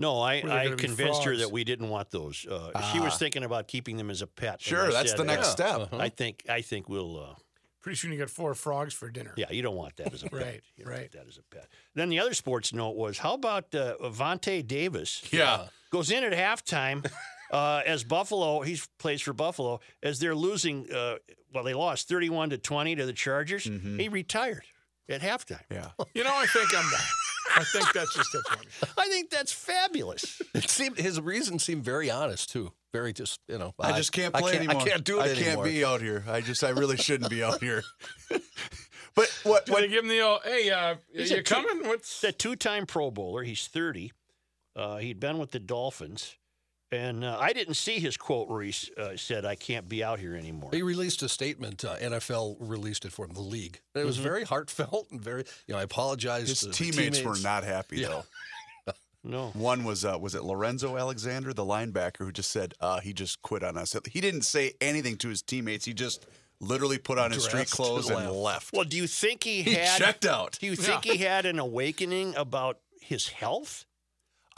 no, 0.00 0.20
I, 0.20 0.42
Were 0.44 0.50
I 0.52 0.68
convinced 0.76 1.24
her 1.24 1.36
that 1.38 1.50
we 1.50 1.64
didn't 1.64 1.88
want 1.88 2.10
those. 2.12 2.46
Uh, 2.48 2.70
She 2.92 3.00
was 3.00 3.14
Ah. 3.14 3.16
thinking 3.18 3.42
about 3.42 3.66
keeping 3.66 3.96
them 3.96 4.10
as 4.10 4.22
a 4.22 4.28
pet. 4.28 4.60
Sure, 4.62 4.92
that's 4.92 5.10
said, 5.10 5.18
the 5.18 5.24
next 5.24 5.48
uh, 5.48 5.50
step. 5.50 5.76
Uh-huh. 5.80 5.96
I 5.98 6.08
think, 6.08 6.44
I 6.48 6.60
think 6.62 6.88
we'll. 6.88 7.18
Uh, 7.18 7.34
Pretty 7.80 7.96
soon 7.96 8.12
you 8.12 8.18
got 8.18 8.30
four 8.30 8.54
frogs 8.54 8.92
for 8.94 9.08
dinner. 9.10 9.32
Yeah, 9.36 9.50
you 9.50 9.62
don't 9.62 9.74
want 9.76 9.96
that 9.96 10.12
as 10.12 10.22
a 10.22 10.26
pet. 10.30 10.40
Right, 10.40 10.62
You 10.76 10.84
don't 10.84 10.92
right. 10.92 11.00
want 11.00 11.12
that 11.12 11.26
as 11.28 11.38
a 11.38 11.42
pet. 11.54 11.68
Then 11.94 12.10
the 12.10 12.20
other 12.20 12.34
sports 12.34 12.72
note 12.72 12.96
was 12.96 13.18
how 13.18 13.34
about 13.34 13.74
uh, 13.74 13.96
Vontae 14.02 14.64
Davis? 14.66 15.22
Yeah. 15.32 15.66
Goes 15.90 16.10
in 16.10 16.22
at 16.22 16.32
halftime 16.32 17.04
uh, 17.50 17.82
as 17.86 18.04
Buffalo, 18.04 18.60
he 18.60 18.78
plays 18.98 19.20
for 19.22 19.32
Buffalo, 19.32 19.80
as 20.02 20.18
they're 20.18 20.34
losing, 20.34 20.90
uh, 20.92 21.16
well, 21.52 21.64
they 21.64 21.74
lost 21.74 22.08
31 22.08 22.50
to 22.50 22.58
20 22.58 22.96
to 22.96 23.06
the 23.06 23.12
Chargers. 23.12 23.64
Mm-hmm. 23.64 23.98
He 23.98 24.08
retired 24.08 24.64
at 25.08 25.20
halftime. 25.22 25.62
Yeah. 25.70 25.88
You 26.14 26.24
know, 26.24 26.32
I 26.34 26.46
think 26.46 26.68
I'm 26.76 26.90
done. 26.90 27.00
I 27.56 27.64
think 27.64 27.92
that's 27.92 28.14
just 28.14 28.34
it 28.34 28.42
for 28.46 28.58
me. 28.58 28.66
I 28.98 29.08
think 29.08 29.30
that's 29.30 29.52
fabulous. 29.52 30.40
It 30.54 30.68
seemed 30.68 30.98
his 30.98 31.20
reason 31.20 31.58
seemed 31.58 31.84
very 31.84 32.10
honest 32.10 32.50
too. 32.50 32.72
Very 32.92 33.12
just 33.12 33.40
you 33.48 33.58
know. 33.58 33.74
I 33.78 33.92
just 33.96 34.12
can't 34.12 34.34
play 34.34 34.50
I 34.52 34.56
can't, 34.56 34.64
anymore. 34.68 34.82
I 34.82 34.88
can't 34.88 35.04
do 35.04 35.20
it 35.20 35.22
I 35.22 35.28
anymore. 35.30 35.44
can't 35.44 35.64
be 35.64 35.84
out 35.84 36.00
here. 36.00 36.24
I 36.28 36.40
just, 36.40 36.64
I 36.64 36.70
really 36.70 36.96
shouldn't 36.96 37.30
be 37.30 37.42
out 37.44 37.60
here. 37.60 37.82
but 39.14 39.40
what? 39.44 39.66
Do 39.66 39.72
what 39.72 39.80
they 39.82 39.88
give 39.88 40.04
him 40.04 40.08
the 40.08 40.20
old, 40.20 40.40
hey, 40.44 40.70
uh, 40.70 40.96
He's 41.12 41.30
you 41.30 41.38
a 41.38 41.42
two- 41.42 41.54
coming? 41.54 41.86
What's 41.86 42.20
He's 42.20 42.30
a 42.30 42.32
two 42.32 42.56
time 42.56 42.86
Pro 42.86 43.10
Bowler. 43.10 43.42
He's 43.44 43.66
30. 43.66 44.12
Uh, 44.74 44.96
he'd 44.98 45.20
been 45.20 45.38
with 45.38 45.50
the 45.52 45.58
Dolphins. 45.60 46.34
And 46.90 47.22
uh, 47.22 47.36
I 47.38 47.52
didn't 47.52 47.74
see 47.74 48.00
his 48.00 48.16
quote 48.16 48.48
where 48.48 48.62
he 48.62 48.74
uh, 48.96 49.10
said, 49.16 49.44
I 49.44 49.54
can't 49.56 49.88
be 49.88 50.02
out 50.02 50.18
here 50.18 50.34
anymore. 50.34 50.70
He 50.72 50.82
released 50.82 51.22
a 51.22 51.28
statement. 51.28 51.84
Uh, 51.84 51.96
NFL 51.98 52.56
released 52.60 53.04
it 53.04 53.12
for 53.12 53.26
him, 53.26 53.32
the 53.34 53.42
league. 53.42 53.80
It 53.94 54.06
was 54.06 54.16
very 54.16 54.44
heartfelt 54.44 55.08
and 55.10 55.20
very. 55.20 55.44
You 55.66 55.74
know, 55.74 55.80
I 55.80 55.82
apologize. 55.82 56.48
his 56.48 56.60
to 56.60 56.66
the 56.68 56.72
teammates, 56.72 57.22
were 57.22 57.36
not 57.42 57.64
happy 57.64 57.98
Yeah. 57.98 58.08
though. 58.08 58.24
No. 59.24 59.48
One 59.48 59.82
was 59.84 60.04
uh, 60.04 60.16
was 60.18 60.36
it 60.36 60.44
Lorenzo 60.44 60.96
Alexander, 60.96 61.52
the 61.52 61.64
linebacker, 61.64 62.18
who 62.18 62.32
just 62.32 62.50
said 62.50 62.74
uh, 62.80 63.00
he 63.00 63.12
just 63.12 63.42
quit 63.42 63.64
on 63.64 63.76
us. 63.76 63.94
He 64.08 64.20
didn't 64.20 64.42
say 64.42 64.74
anything 64.80 65.16
to 65.18 65.28
his 65.28 65.42
teammates. 65.42 65.84
He 65.84 65.92
just 65.92 66.24
literally 66.60 66.98
put 66.98 67.18
on 67.18 67.32
his 67.32 67.44
street 67.44 67.68
clothes 67.68 68.08
and 68.08 68.18
left. 68.20 68.32
left. 68.36 68.72
Well, 68.72 68.84
do 68.84 68.96
you 68.96 69.08
think 69.08 69.42
he 69.42 69.62
he 69.62 69.74
had 69.74 69.98
checked 69.98 70.24
out. 70.24 70.56
Do 70.60 70.66
you 70.66 70.76
think 70.76 71.04
he 71.04 71.16
had 71.26 71.46
an 71.46 71.58
awakening 71.58 72.36
about 72.36 72.78
his 73.02 73.28
health? 73.28 73.84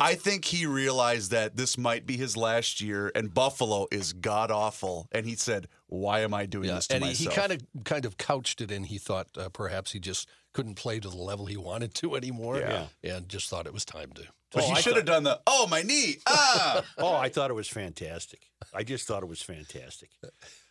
I 0.01 0.15
think 0.15 0.47
he 0.47 0.65
realized 0.67 1.31
that 1.31 1.57
this 1.57 1.77
might 1.77 2.07
be 2.07 2.17
his 2.17 2.37
last 2.37 2.81
year, 2.81 3.13
and 3.15 3.33
Buffalo 3.33 3.87
is 3.93 4.13
god 4.15 4.51
awful. 4.51 5.07
And 5.13 5.27
he 5.27 5.37
said, 5.37 5.69
"Why 5.89 6.21
am 6.21 6.33
I 6.33 6.47
doing 6.47 6.69
Yeah, 6.69 6.77
this 6.77 6.87
to 6.89 6.97
and 6.97 7.05
he, 7.05 7.13
he 7.13 7.27
kind 7.27 7.53
of 7.53 7.61
kind 7.85 8.05
of 8.07 8.17
couched 8.17 8.61
it 8.63 8.71
in. 8.73 8.85
He 8.85 8.97
thought 8.99 9.29
uh, 9.37 9.51
perhaps 9.51 9.93
he 9.93 10.01
just 10.01 10.27
couldn't 10.55 10.75
play 10.75 10.99
to 11.01 11.09
the 11.09 11.17
level 11.17 11.47
he 11.47 11.57
wanted 11.57 11.95
to 11.97 12.17
anymore. 12.17 12.59
Yeah. 12.59 12.87
and 13.05 13.29
just 13.29 13.49
thought 13.49 13.67
it 13.67 13.73
was 13.75 13.85
time 13.85 14.11
to. 14.15 14.23
But 14.53 14.65
Oh, 14.65 14.75
he 14.75 14.81
should 14.83 14.97
have 14.97 15.05
done 15.05 15.23
the 15.23 15.39
"Oh, 15.47 15.67
my 15.69 15.83
knee!" 15.83 16.17
Ah, 16.27 16.83
Oh, 16.99 17.15
I 17.15 17.29
thought 17.29 17.51
it 17.51 17.55
was 17.55 17.69
fantastic. 17.69 18.51
I 18.75 18.83
just 18.83 19.07
thought 19.07 19.23
it 19.23 19.29
was 19.29 19.43
fantastic. 19.43 20.11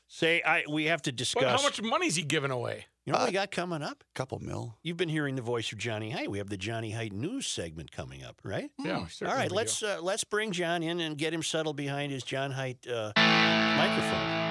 Say, 0.07 0.41
I 0.43 0.63
we 0.67 0.85
have 0.85 1.03
to 1.03 1.11
discuss. 1.11 1.43
well, 1.43 1.55
how 1.55 1.61
much 1.63 1.81
money's 1.81 2.15
he 2.15 2.23
giving 2.23 2.51
away? 2.51 2.87
You 3.09 3.13
know 3.13 3.21
what 3.21 3.29
we 3.29 3.33
got 3.33 3.49
coming 3.49 3.81
up? 3.81 4.03
A 4.03 4.13
couple 4.13 4.37
mil. 4.37 4.77
You've 4.83 4.95
been 4.97 5.09
hearing 5.09 5.35
the 5.35 5.41
voice 5.41 5.71
of 5.71 5.79
Johnny 5.79 6.11
Heidt. 6.11 6.29
We 6.29 6.37
have 6.37 6.49
the 6.49 6.57
Johnny 6.57 6.91
Heidt 6.91 7.11
news 7.11 7.47
segment 7.47 7.91
coming 7.91 8.23
up, 8.23 8.35
right? 8.43 8.69
Yeah, 8.77 8.99
All 8.99 9.07
certainly 9.09 9.41
right, 9.41 9.51
let's 9.51 9.81
uh, 9.81 9.97
let's 9.99 10.23
bring 10.23 10.51
John 10.51 10.83
in 10.83 10.99
and 10.99 11.17
get 11.17 11.33
him 11.33 11.41
settled 11.41 11.75
behind 11.75 12.11
his 12.11 12.21
John 12.21 12.51
Heidt 12.51 12.87
uh, 12.87 13.11
microphone. 13.17 14.48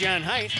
John 0.00 0.22
Heidt. 0.22 0.50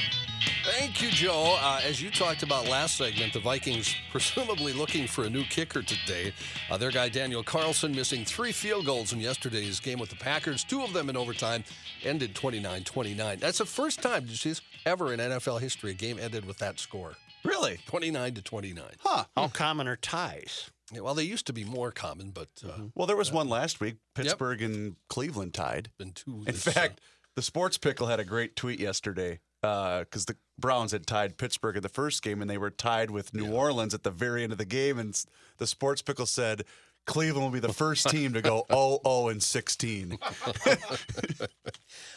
Thank 0.64 1.00
you, 1.00 1.08
Joe. 1.08 1.56
Uh, 1.58 1.80
as 1.82 2.02
you 2.02 2.10
talked 2.10 2.42
about 2.42 2.68
last 2.68 2.98
segment, 2.98 3.32
the 3.32 3.40
Vikings 3.40 3.96
presumably 4.10 4.74
looking 4.74 5.06
for 5.06 5.24
a 5.24 5.30
new 5.30 5.44
kicker 5.44 5.80
today. 5.80 6.34
Uh, 6.70 6.76
their 6.76 6.90
guy 6.90 7.08
Daniel 7.08 7.42
Carlson 7.42 7.90
missing 7.92 8.26
three 8.26 8.52
field 8.52 8.84
goals 8.84 9.14
in 9.14 9.18
yesterday's 9.18 9.80
game 9.80 9.98
with 9.98 10.10
the 10.10 10.16
Packers, 10.16 10.62
two 10.62 10.82
of 10.82 10.92
them 10.92 11.08
in 11.08 11.16
overtime, 11.16 11.64
ended 12.04 12.34
29-29. 12.34 13.40
That's 13.40 13.56
the 13.56 13.64
first 13.64 14.02
time, 14.02 14.24
did 14.24 14.32
you 14.32 14.36
see 14.36 14.50
this, 14.50 14.60
ever 14.84 15.14
in 15.14 15.20
NFL 15.20 15.58
history 15.58 15.92
a 15.92 15.94
game 15.94 16.18
ended 16.18 16.44
with 16.44 16.58
that 16.58 16.78
score. 16.78 17.14
Really? 17.42 17.78
29 17.86 18.34
to 18.34 18.42
29. 18.42 18.84
Huh. 18.98 19.24
How 19.34 19.48
common 19.48 19.88
are 19.88 19.96
ties? 19.96 20.70
Yeah, 20.92 21.00
well, 21.00 21.14
they 21.14 21.22
used 21.22 21.46
to 21.46 21.54
be 21.54 21.64
more 21.64 21.92
common, 21.92 22.30
but 22.30 22.48
uh, 22.62 22.72
Well, 22.94 23.06
there 23.06 23.16
was 23.16 23.32
one 23.32 23.48
last 23.48 23.80
week. 23.80 23.96
Pittsburgh 24.14 24.60
and 24.60 24.96
Cleveland 25.08 25.54
tied. 25.54 25.88
been 25.96 26.12
two. 26.12 26.44
In 26.46 26.52
this, 26.52 26.66
uh, 26.66 26.72
fact, 26.72 27.00
the 27.36 27.42
Sports 27.42 27.78
Pickle 27.78 28.06
had 28.06 28.20
a 28.20 28.24
great 28.24 28.56
tweet 28.56 28.80
yesterday 28.80 29.40
because 29.62 30.26
the 30.26 30.36
Browns 30.58 30.92
had 30.92 31.06
tied 31.06 31.36
Pittsburgh 31.36 31.76
in 31.76 31.82
the 31.82 31.88
first 31.88 32.22
game, 32.22 32.40
and 32.40 32.50
they 32.50 32.58
were 32.58 32.70
tied 32.70 33.10
with 33.10 33.34
New 33.34 33.52
Orleans 33.52 33.94
at 33.94 34.02
the 34.02 34.10
very 34.10 34.42
end 34.42 34.52
of 34.52 34.58
the 34.58 34.64
game. 34.64 34.98
And 34.98 35.20
the 35.58 35.66
Sports 35.66 36.02
Pickle 36.02 36.26
said 36.26 36.64
Cleveland 37.06 37.44
will 37.44 37.52
be 37.52 37.60
the 37.60 37.72
first 37.72 38.08
team 38.10 38.32
to 38.32 38.42
go 38.42 38.64
0 38.70 39.00
0 39.04 39.28
and 39.28 39.42
16. 39.42 40.18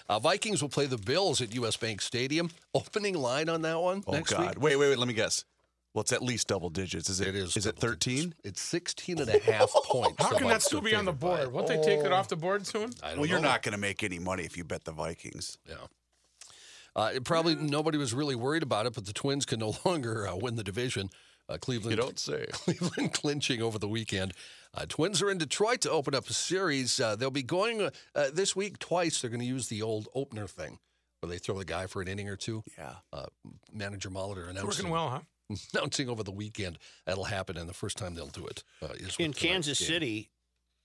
uh, 0.10 0.20
Vikings 0.20 0.62
will 0.62 0.70
play 0.70 0.86
the 0.86 0.98
Bills 0.98 1.42
at 1.42 1.54
U.S. 1.56 1.78
Bank 1.78 2.02
Stadium. 2.02 2.50
Opening 2.74 3.16
line 3.16 3.50
on 3.50 3.62
that 3.64 3.82
one 3.82 4.04
Oh 4.08 4.14
next 4.14 4.32
God! 4.32 4.56
week. 4.56 4.62
Wait, 4.62 4.76
wait, 4.78 4.90
wait. 4.90 5.00
Let 5.00 5.08
me 5.08 5.14
guess. 5.14 5.46
Well, 5.94 6.02
it's 6.02 6.12
at 6.12 6.24
least 6.24 6.48
double 6.48 6.70
digits. 6.70 7.10
Is 7.10 7.22
it? 7.22 7.28
It 7.30 7.36
is. 7.36 7.56
Is 7.56 7.66
it 7.66 7.76
double 7.80 7.96
digits. 7.96 8.24
13? 8.24 8.36
It's 8.44 8.62
16 8.62 9.20
and 9.20 9.30
a 9.30 9.40
half 9.40 9.72
points. 9.86 10.24
How 10.24 10.36
can 10.38 10.48
that 10.48 10.62
still 10.64 10.82
be 10.82 10.96
on 10.96 11.06
the 11.06 11.14
board? 11.14 11.52
Won't 11.52 11.68
they 11.68 11.78
take 11.82 12.00
it 12.00 12.12
off 12.12 12.28
the 12.30 12.36
board 12.36 12.66
soon? 12.66 12.92
I 13.04 13.10
don't 13.12 13.20
Well, 13.20 13.30
you're 13.30 13.40
know. 13.40 13.50
not 13.50 13.62
going 13.64 13.74
to 13.74 13.78
make 13.80 14.04
any 14.04 14.20
money 14.20 14.44
if 14.44 14.58
you 14.58 14.64
bet 14.64 14.86
the 14.86 14.92
Vikings. 14.92 15.58
Yeah. 15.70 15.76
Uh, 16.96 17.12
it 17.16 17.24
probably 17.24 17.56
nobody 17.56 17.98
was 17.98 18.14
really 18.14 18.36
worried 18.36 18.64
about 18.64 18.86
it, 18.86 18.94
but 18.94 19.06
the 19.06 19.14
Twins 19.14 19.46
can 19.46 19.60
no 19.60 19.74
longer 19.86 20.28
uh, 20.28 20.36
win 20.36 20.56
the 20.56 20.64
division. 20.64 21.10
Uh, 21.50 21.58
Cleveland, 21.58 22.18
say. 22.18 22.46
Cleveland 22.52 23.14
clinching 23.14 23.62
over 23.62 23.78
the 23.78 23.88
weekend. 23.88 24.32
Uh, 24.74 24.86
Twins 24.88 25.22
are 25.22 25.30
in 25.30 25.38
Detroit 25.38 25.82
to 25.82 25.92
open 25.92 26.16
up 26.16 26.28
a 26.30 26.34
series. 26.34 27.00
Uh, 27.00 27.16
they'll 27.16 27.30
be 27.32 27.44
going 27.44 27.82
uh, 27.82 27.90
uh, 28.16 28.28
this 28.34 28.56
week 28.56 28.80
twice. 28.80 29.22
They're 29.22 29.30
going 29.30 29.42
to 29.42 29.46
use 29.46 29.68
the 29.68 29.82
old 29.82 30.08
opener 30.16 30.48
thing, 30.48 30.80
where 31.20 31.30
they 31.30 31.38
throw 31.38 31.58
the 31.58 31.66
guy 31.66 31.86
for 31.88 32.02
an 32.02 32.08
inning 32.08 32.30
or 32.30 32.38
two. 32.38 32.64
Yeah. 32.78 32.94
Uh, 33.12 33.26
manager 33.74 34.10
Molitor 34.10 34.50
announced 34.50 34.64
Working 34.80 34.90
well, 34.90 35.10
huh? 35.10 35.20
announcing 35.74 36.10
over 36.10 36.24
the 36.24 36.32
weekend 36.32 36.80
that'll 37.06 37.26
happen, 37.26 37.58
and 37.58 37.68
the 37.70 37.74
first 37.74 37.98
time 37.98 38.16
they'll 38.16 38.28
do 38.28 38.46
it 38.46 38.64
uh, 38.82 38.94
is 38.96 39.16
In 39.20 39.34
Kansas 39.34 39.80
game. 39.80 39.88
City, 39.88 40.32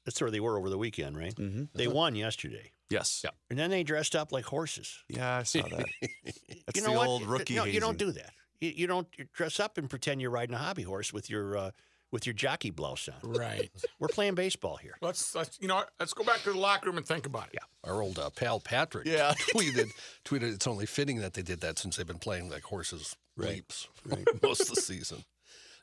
that's 0.04 0.20
where 0.20 0.30
they 0.30 0.40
were 0.40 0.58
over 0.58 0.70
the 0.70 0.78
weekend, 0.78 1.16
right? 1.16 1.34
Mm-hmm. 1.34 1.64
They 1.74 1.88
won 1.88 2.14
yesterday. 2.14 2.72
Yes. 2.90 3.20
Yeah. 3.22 3.30
And 3.50 3.58
then 3.58 3.70
they 3.70 3.82
dressed 3.82 4.16
up 4.16 4.32
like 4.32 4.44
horses. 4.46 5.04
Yeah, 5.08 5.36
I 5.36 5.42
saw 5.42 5.62
that. 5.62 5.84
That's 6.24 6.76
you 6.76 6.82
know 6.82 6.92
the 6.92 6.98
what? 6.98 7.08
old 7.08 7.22
rookie 7.26 7.54
No, 7.54 7.64
you 7.64 7.80
don't 7.80 7.98
do 7.98 8.12
that. 8.12 8.32
You, 8.60 8.72
you 8.74 8.86
don't 8.86 9.06
dress 9.34 9.60
up 9.60 9.76
and 9.76 9.90
pretend 9.90 10.22
you're 10.22 10.30
riding 10.30 10.54
a 10.54 10.58
hobby 10.58 10.82
horse 10.82 11.12
with 11.12 11.28
your 11.28 11.56
uh, 11.56 11.70
with 12.10 12.26
your 12.26 12.32
jockey 12.34 12.70
blouse 12.70 13.08
on. 13.08 13.30
Right. 13.30 13.70
We're 13.98 14.08
playing 14.08 14.34
baseball 14.34 14.76
here. 14.76 14.96
Let's, 15.00 15.34
let's 15.34 15.58
you 15.60 15.68
know 15.68 15.82
let's 16.00 16.14
go 16.14 16.24
back 16.24 16.42
to 16.42 16.52
the 16.52 16.58
locker 16.58 16.86
room 16.86 16.96
and 16.98 17.06
think 17.06 17.26
about 17.26 17.48
it. 17.48 17.54
Yeah. 17.54 17.90
Our 17.90 18.02
old 18.02 18.18
uh, 18.18 18.30
pal 18.30 18.60
Patrick 18.60 19.06
Yeah. 19.06 19.34
tweeted 19.54 19.90
tweeted 20.24 20.54
it's 20.54 20.66
only 20.66 20.86
fitting 20.86 21.18
that 21.20 21.34
they 21.34 21.42
did 21.42 21.60
that 21.60 21.78
since 21.78 21.96
they've 21.96 22.06
been 22.06 22.18
playing 22.18 22.50
like 22.50 22.62
horses 22.62 23.16
leaps 23.36 23.88
most 24.42 24.62
of 24.62 24.68
the 24.74 24.80
season. 24.80 25.24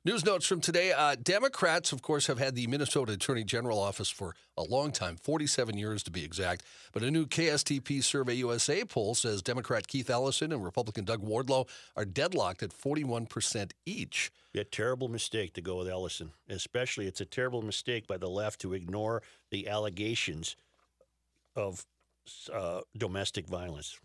News 0.06 0.24
notes 0.24 0.46
from 0.46 0.62
today. 0.62 0.92
Uh, 0.92 1.16
Democrats, 1.16 1.92
of 1.92 2.04
course, 2.04 2.28
have 2.28 2.38
had 2.38 2.54
the 2.54 2.68
Minnesota 2.68 3.14
Attorney 3.14 3.44
General 3.44 3.80
office 3.80 4.08
for 4.08 4.36
a 4.56 4.62
long 4.62 4.92
time, 4.92 5.16
47 5.16 5.80
years 5.80 6.04
to 6.04 6.12
be 6.12 6.24
exact. 6.24 6.64
But 6.94 7.02
a 7.02 7.10
new 7.10 7.26
KSTP 7.26 8.04
Survey 8.04 8.36
USA 8.36 8.86
poll 8.86 9.16
says 9.16 9.42
Democrat 9.42 9.88
Keith 9.88 10.12
Ellison 10.12 10.52
and 10.52 10.64
Republican 10.64 11.06
Doug 11.06 11.24
Wardlow 11.24 11.68
are 11.96 12.06
deadlocked 12.06 12.62
at 12.62 12.70
41% 12.70 13.72
each. 13.88 14.32
A 14.54 14.64
terrible 14.64 15.08
mistake 15.08 15.54
to 15.56 15.62
go 15.62 15.80
with 15.80 15.90
Ellison. 15.90 16.34
Especially, 16.48 17.08
it's 17.08 17.22
a 17.22 17.26
terrible 17.26 17.64
mistake 17.64 18.06
by 18.06 18.18
the 18.18 18.30
left 18.30 18.62
to 18.62 18.76
ignore 18.76 19.24
the 19.50 19.68
allegations 19.68 20.56
of 21.56 21.84
uh, 22.54 22.82
domestic 22.96 23.48
violence. 23.48 24.00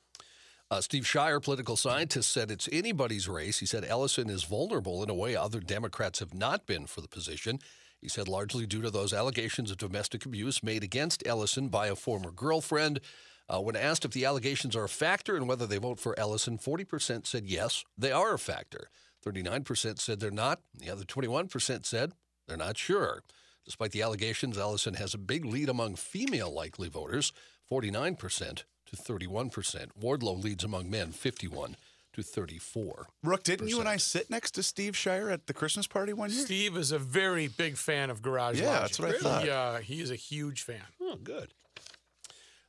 Uh, 0.72 0.80
Steve 0.80 1.02
Schier, 1.02 1.42
political 1.42 1.74
scientist, 1.74 2.30
said 2.30 2.48
it's 2.48 2.68
anybody's 2.70 3.28
race. 3.28 3.58
He 3.58 3.66
said 3.66 3.84
Ellison 3.84 4.30
is 4.30 4.44
vulnerable 4.44 5.02
in 5.02 5.10
a 5.10 5.14
way 5.14 5.34
other 5.34 5.58
Democrats 5.58 6.20
have 6.20 6.32
not 6.32 6.64
been 6.64 6.86
for 6.86 7.00
the 7.00 7.08
position. 7.08 7.58
He 8.00 8.08
said 8.08 8.28
largely 8.28 8.66
due 8.66 8.80
to 8.82 8.90
those 8.90 9.12
allegations 9.12 9.72
of 9.72 9.78
domestic 9.78 10.24
abuse 10.24 10.62
made 10.62 10.84
against 10.84 11.26
Ellison 11.26 11.70
by 11.70 11.88
a 11.88 11.96
former 11.96 12.30
girlfriend. 12.30 13.00
Uh, 13.48 13.60
when 13.60 13.74
asked 13.74 14.04
if 14.04 14.12
the 14.12 14.24
allegations 14.24 14.76
are 14.76 14.84
a 14.84 14.88
factor 14.88 15.34
and 15.34 15.48
whether 15.48 15.66
they 15.66 15.78
vote 15.78 15.98
for 15.98 16.16
Ellison, 16.16 16.56
40% 16.56 17.26
said 17.26 17.46
yes, 17.46 17.84
they 17.98 18.12
are 18.12 18.34
a 18.34 18.38
factor. 18.38 18.90
39% 19.26 19.98
said 19.98 20.20
they're 20.20 20.30
not. 20.30 20.60
The 20.72 20.88
other 20.90 21.02
21% 21.02 21.84
said 21.84 22.12
they're 22.46 22.56
not 22.56 22.78
sure. 22.78 23.24
Despite 23.64 23.90
the 23.90 24.02
allegations, 24.02 24.56
Ellison 24.56 24.94
has 24.94 25.14
a 25.14 25.18
big 25.18 25.44
lead 25.44 25.68
among 25.68 25.96
female 25.96 26.54
likely 26.54 26.88
voters, 26.88 27.32
49% 27.70 28.62
to 28.90 28.96
31%. 28.96 29.86
Wardlow 30.00 30.42
leads 30.42 30.64
among 30.64 30.90
men, 30.90 31.12
51 31.12 31.76
to 32.12 32.22
34. 32.22 33.06
Rook, 33.22 33.42
didn't 33.44 33.68
you 33.68 33.80
and 33.80 33.88
I 33.88 33.96
sit 33.96 34.30
next 34.30 34.50
to 34.52 34.62
Steve 34.62 34.94
Schier 34.94 35.32
at 35.32 35.46
the 35.46 35.54
Christmas 35.54 35.86
party 35.86 36.12
one 36.12 36.30
year? 36.30 36.44
Steve 36.44 36.76
is 36.76 36.90
a 36.92 36.98
very 36.98 37.46
big 37.48 37.76
fan 37.76 38.10
of 38.10 38.20
Garage 38.22 38.60
Yeah, 38.60 38.80
Logic. 38.80 38.80
that's 38.82 38.98
what 38.98 39.08
I 39.14 39.18
thought. 39.18 39.42
He, 39.44 39.50
uh, 39.50 39.76
he 39.78 40.00
is 40.00 40.10
a 40.10 40.16
huge 40.16 40.62
fan. 40.62 40.82
Oh, 41.00 41.16
good. 41.22 41.54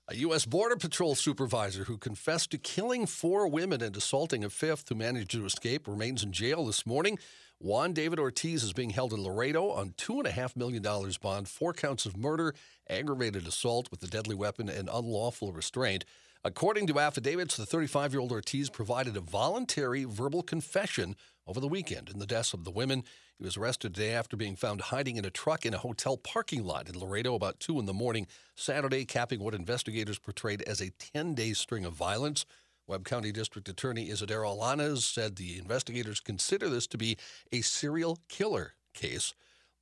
A 0.07 0.15
U.S. 0.17 0.45
Border 0.45 0.75
Patrol 0.75 1.15
supervisor 1.15 1.85
who 1.85 1.97
confessed 1.97 2.51
to 2.51 2.57
killing 2.57 3.05
four 3.05 3.47
women 3.47 3.81
and 3.81 3.95
assaulting 3.95 4.43
a 4.43 4.49
fifth 4.49 4.89
who 4.89 4.95
managed 4.95 5.31
to 5.31 5.45
escape 5.45 5.87
remains 5.87 6.21
in 6.23 6.33
jail 6.33 6.65
this 6.65 6.85
morning. 6.85 7.17
Juan 7.63 7.93
David 7.93 8.17
Ortiz 8.17 8.63
is 8.63 8.73
being 8.73 8.89
held 8.89 9.13
in 9.13 9.23
Laredo 9.23 9.69
on 9.69 9.91
$2.5 9.91 10.55
million 10.55 10.81
bond, 11.21 11.47
four 11.47 11.73
counts 11.73 12.07
of 12.07 12.17
murder, 12.17 12.55
aggravated 12.89 13.45
assault 13.45 13.91
with 13.91 14.01
a 14.01 14.07
deadly 14.07 14.33
weapon, 14.33 14.67
and 14.67 14.89
unlawful 14.91 15.53
restraint. 15.53 16.03
According 16.43 16.87
to 16.87 16.99
affidavits, 16.99 17.55
the 17.55 17.67
35 17.67 18.13
year 18.13 18.19
old 18.19 18.31
Ortiz 18.31 18.71
provided 18.71 19.15
a 19.15 19.21
voluntary 19.21 20.05
verbal 20.05 20.41
confession 20.41 21.15
over 21.45 21.59
the 21.59 21.67
weekend 21.67 22.09
in 22.09 22.17
the 22.17 22.25
deaths 22.25 22.55
of 22.55 22.63
the 22.63 22.71
women. 22.71 23.03
He 23.37 23.43
was 23.43 23.57
arrested 23.57 23.93
today 23.93 24.13
after 24.13 24.35
being 24.35 24.55
found 24.55 24.81
hiding 24.81 25.17
in 25.17 25.25
a 25.25 25.29
truck 25.29 25.63
in 25.63 25.75
a 25.75 25.77
hotel 25.77 26.17
parking 26.17 26.63
lot 26.63 26.89
in 26.89 26.97
Laredo 26.97 27.35
about 27.35 27.59
2 27.59 27.77
in 27.77 27.85
the 27.85 27.93
morning 27.93 28.25
Saturday, 28.55 29.05
capping 29.05 29.39
what 29.39 29.53
investigators 29.53 30.17
portrayed 30.17 30.63
as 30.63 30.81
a 30.81 30.89
10 31.13 31.35
day 31.35 31.53
string 31.53 31.85
of 31.85 31.93
violence. 31.93 32.43
Webb 32.91 33.05
County 33.05 33.31
District 33.31 33.69
Attorney 33.69 34.09
Isidro 34.09 34.53
Alaniz 34.53 35.03
said 35.03 35.37
the 35.37 35.57
investigators 35.57 36.19
consider 36.19 36.67
this 36.67 36.87
to 36.87 36.97
be 36.97 37.15
a 37.53 37.61
serial 37.61 38.19
killer 38.27 38.73
case. 38.93 39.33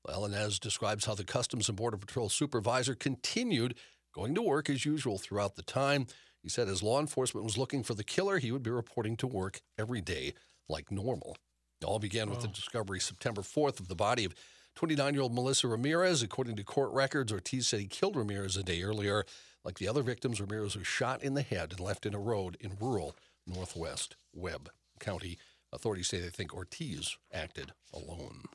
Alaniz 0.07 0.59
describes 0.59 1.05
how 1.05 1.15
the 1.15 1.23
Customs 1.23 1.67
and 1.69 1.75
Border 1.75 1.97
Patrol 1.97 2.29
supervisor 2.29 2.93
continued 2.93 3.73
going 4.13 4.35
to 4.35 4.43
work 4.43 4.69
as 4.69 4.85
usual 4.85 5.17
throughout 5.17 5.55
the 5.55 5.63
time. 5.63 6.05
He 6.43 6.49
said 6.49 6.69
as 6.69 6.83
law 6.83 6.99
enforcement 6.99 7.43
was 7.43 7.57
looking 7.57 7.81
for 7.81 7.95
the 7.95 8.03
killer, 8.03 8.37
he 8.37 8.51
would 8.51 8.61
be 8.61 8.69
reporting 8.69 9.17
to 9.17 9.27
work 9.27 9.61
every 9.75 10.01
day 10.01 10.35
like 10.69 10.91
normal. 10.91 11.35
It 11.81 11.85
all 11.85 11.97
began 11.97 12.29
with 12.29 12.41
the 12.41 12.47
discovery 12.47 12.99
September 12.99 13.41
4th 13.41 13.79
of 13.79 13.87
the 13.87 13.95
body 13.95 14.23
of 14.23 14.35
29 14.75 15.15
year 15.15 15.23
old 15.23 15.33
Melissa 15.33 15.67
Ramirez. 15.67 16.21
According 16.21 16.57
to 16.57 16.63
court 16.63 16.91
records, 16.91 17.31
Ortiz 17.31 17.67
said 17.67 17.79
he 17.79 17.87
killed 17.87 18.15
Ramirez 18.15 18.55
a 18.55 18.61
day 18.61 18.83
earlier. 18.83 19.25
Like 19.69 19.77
the 19.77 19.87
other 19.87 20.01
victims, 20.01 20.41
Ramirez 20.41 20.75
was 20.75 20.87
shot 20.87 21.21
in 21.21 21.35
the 21.35 21.43
head 21.43 21.73
and 21.73 21.79
left 21.79 22.07
in 22.07 22.15
a 22.15 22.19
road 22.19 22.57
in 22.59 22.75
rural 22.81 23.15
northwest 23.45 24.15
Webb 24.33 24.71
County. 24.99 25.37
Authorities 25.71 26.07
say 26.07 26.19
they 26.19 26.29
think 26.29 26.55
Ortiz 26.55 27.17
acted 27.31 27.73
alone. 27.93 28.45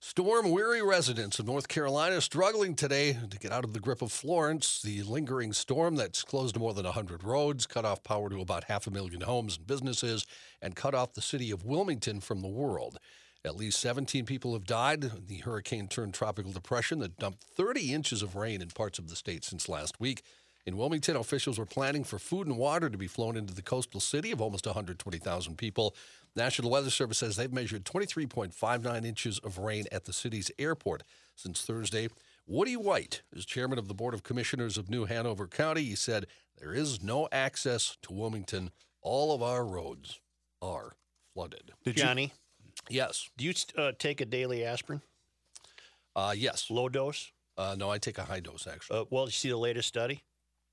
Storm 0.00 0.50
weary 0.50 0.82
residents 0.82 1.38
of 1.38 1.46
North 1.46 1.68
Carolina 1.68 2.20
struggling 2.20 2.74
today 2.74 3.16
to 3.30 3.38
get 3.38 3.52
out 3.52 3.62
of 3.62 3.72
the 3.72 3.78
grip 3.78 4.02
of 4.02 4.10
Florence, 4.10 4.82
the 4.82 5.04
lingering 5.04 5.52
storm 5.52 5.94
that's 5.94 6.24
closed 6.24 6.58
more 6.58 6.74
than 6.74 6.86
100 6.86 7.22
roads, 7.22 7.64
cut 7.64 7.84
off 7.84 8.02
power 8.02 8.28
to 8.28 8.40
about 8.40 8.64
half 8.64 8.88
a 8.88 8.90
million 8.90 9.20
homes 9.20 9.56
and 9.56 9.64
businesses, 9.68 10.26
and 10.60 10.74
cut 10.74 10.96
off 10.96 11.12
the 11.12 11.22
city 11.22 11.52
of 11.52 11.64
Wilmington 11.64 12.18
from 12.18 12.42
the 12.42 12.48
world. 12.48 12.98
At 13.44 13.56
least 13.56 13.80
17 13.80 14.24
people 14.24 14.54
have 14.54 14.64
died. 14.64 15.04
In 15.04 15.26
the 15.26 15.38
hurricane 15.38 15.86
turned 15.86 16.14
tropical 16.14 16.52
depression 16.52 17.00
that 17.00 17.18
dumped 17.18 17.44
30 17.44 17.92
inches 17.92 18.22
of 18.22 18.36
rain 18.36 18.62
in 18.62 18.68
parts 18.68 18.98
of 18.98 19.08
the 19.08 19.16
state 19.16 19.44
since 19.44 19.68
last 19.68 20.00
week. 20.00 20.22
In 20.66 20.78
Wilmington, 20.78 21.16
officials 21.16 21.58
were 21.58 21.66
planning 21.66 22.04
for 22.04 22.18
food 22.18 22.46
and 22.46 22.56
water 22.56 22.88
to 22.88 22.96
be 22.96 23.06
flown 23.06 23.36
into 23.36 23.52
the 23.52 23.60
coastal 23.60 24.00
city 24.00 24.32
of 24.32 24.40
almost 24.40 24.64
120,000 24.64 25.58
people. 25.58 25.94
National 26.34 26.70
Weather 26.70 26.88
Service 26.88 27.18
says 27.18 27.36
they've 27.36 27.52
measured 27.52 27.84
23.59 27.84 29.04
inches 29.04 29.38
of 29.40 29.58
rain 29.58 29.84
at 29.92 30.06
the 30.06 30.12
city's 30.14 30.50
airport 30.58 31.02
since 31.36 31.60
Thursday. 31.60 32.08
Woody 32.46 32.76
White 32.78 33.22
is 33.30 33.44
chairman 33.44 33.78
of 33.78 33.88
the 33.88 33.94
Board 33.94 34.14
of 34.14 34.22
Commissioners 34.22 34.78
of 34.78 34.88
New 34.88 35.04
Hanover 35.04 35.46
County. 35.46 35.84
He 35.84 35.94
said, 35.94 36.26
There 36.58 36.72
is 36.72 37.02
no 37.02 37.28
access 37.30 37.98
to 38.02 38.14
Wilmington. 38.14 38.70
All 39.02 39.34
of 39.34 39.42
our 39.42 39.66
roads 39.66 40.18
are 40.62 40.96
flooded. 41.34 41.72
Did 41.84 41.96
Johnny, 41.96 42.32
Yes. 42.88 43.28
do 43.36 43.44
you 43.44 43.54
uh, 43.76 43.92
take 43.98 44.20
a 44.20 44.24
daily 44.26 44.64
aspirin, 44.64 45.00
Uh, 46.14 46.34
yes. 46.36 46.70
low 46.70 46.88
dose? 46.88 47.30
Uh, 47.56 47.74
no, 47.78 47.90
I 47.90 47.98
take 47.98 48.18
a 48.18 48.24
high 48.24 48.40
dose, 48.40 48.66
actually. 48.66 49.00
Uh, 49.00 49.04
well, 49.10 49.24
you 49.26 49.30
see 49.30 49.48
the 49.48 49.56
latest 49.56 49.88
study? 49.88 50.22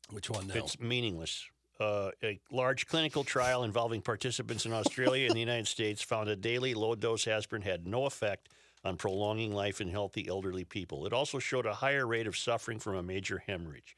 Which 0.09 0.29
one 0.29 0.47
now? 0.47 0.55
It's 0.55 0.79
meaningless. 0.79 1.45
Uh, 1.79 2.11
a 2.23 2.39
large 2.51 2.85
clinical 2.87 3.23
trial 3.23 3.63
involving 3.63 4.01
participants 4.01 4.65
in 4.65 4.73
Australia 4.73 5.25
and 5.25 5.35
the 5.35 5.39
United 5.39 5.67
States 5.67 6.01
found 6.01 6.29
a 6.29 6.35
daily 6.35 6.73
low 6.73 6.93
dose 6.95 7.27
aspirin 7.27 7.61
had 7.63 7.87
no 7.87 8.05
effect 8.05 8.49
on 8.83 8.97
prolonging 8.97 9.53
life 9.53 9.79
in 9.81 9.87
healthy 9.89 10.27
elderly 10.27 10.63
people. 10.63 11.05
It 11.05 11.13
also 11.13 11.39
showed 11.39 11.65
a 11.65 11.73
higher 11.73 12.05
rate 12.05 12.27
of 12.27 12.35
suffering 12.37 12.79
from 12.79 12.95
a 12.95 13.03
major 13.03 13.43
hemorrhage. 13.45 13.95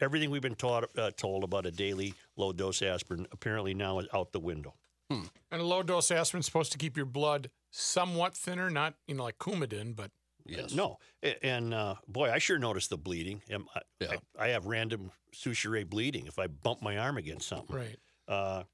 Everything 0.00 0.30
we've 0.30 0.42
been 0.42 0.54
taught, 0.54 0.88
uh, 0.96 1.10
told 1.16 1.42
about 1.42 1.66
a 1.66 1.70
daily 1.72 2.14
low 2.36 2.52
dose 2.52 2.82
aspirin 2.82 3.26
apparently 3.32 3.74
now 3.74 3.98
is 3.98 4.06
out 4.14 4.30
the 4.32 4.38
window. 4.40 4.74
And 5.10 5.62
a 5.62 5.64
low 5.64 5.82
dose 5.82 6.10
aspirin 6.10 6.40
is 6.40 6.46
supposed 6.46 6.72
to 6.72 6.78
keep 6.78 6.96
your 6.96 7.06
blood 7.06 7.50
somewhat 7.70 8.34
thinner, 8.34 8.70
not 8.70 8.94
you 9.06 9.14
know 9.14 9.24
like 9.24 9.38
Coumadin, 9.38 9.96
but 9.96 10.10
yes. 10.44 10.74
No, 10.74 10.98
and 11.42 11.72
uh, 11.72 11.94
boy, 12.06 12.30
I 12.30 12.38
sure 12.38 12.58
noticed 12.58 12.90
the 12.90 12.98
bleeding. 12.98 13.42
I, 13.50 13.80
Yeah. 14.00 14.16
I, 14.38 14.44
I 14.44 14.48
have 14.48 14.66
random 14.66 15.10
suture 15.32 15.84
bleeding 15.84 16.26
if 16.26 16.38
I 16.38 16.46
bump 16.46 16.82
my 16.82 16.98
arm 16.98 17.16
against 17.16 17.48
something. 17.48 17.76
right. 17.76 17.96
Uh, 18.26 18.64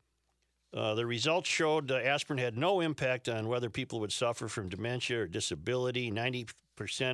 uh, 0.74 0.94
the 0.94 1.06
results 1.06 1.48
showed 1.48 1.90
uh, 1.90 1.96
aspirin 1.96 2.38
had 2.38 2.58
no 2.58 2.80
impact 2.80 3.28
on 3.28 3.46
whether 3.46 3.70
people 3.70 4.00
would 4.00 4.12
suffer 4.12 4.48
from 4.48 4.68
dementia 4.68 5.20
or 5.20 5.26
disability. 5.26 6.10
90% 6.10 6.52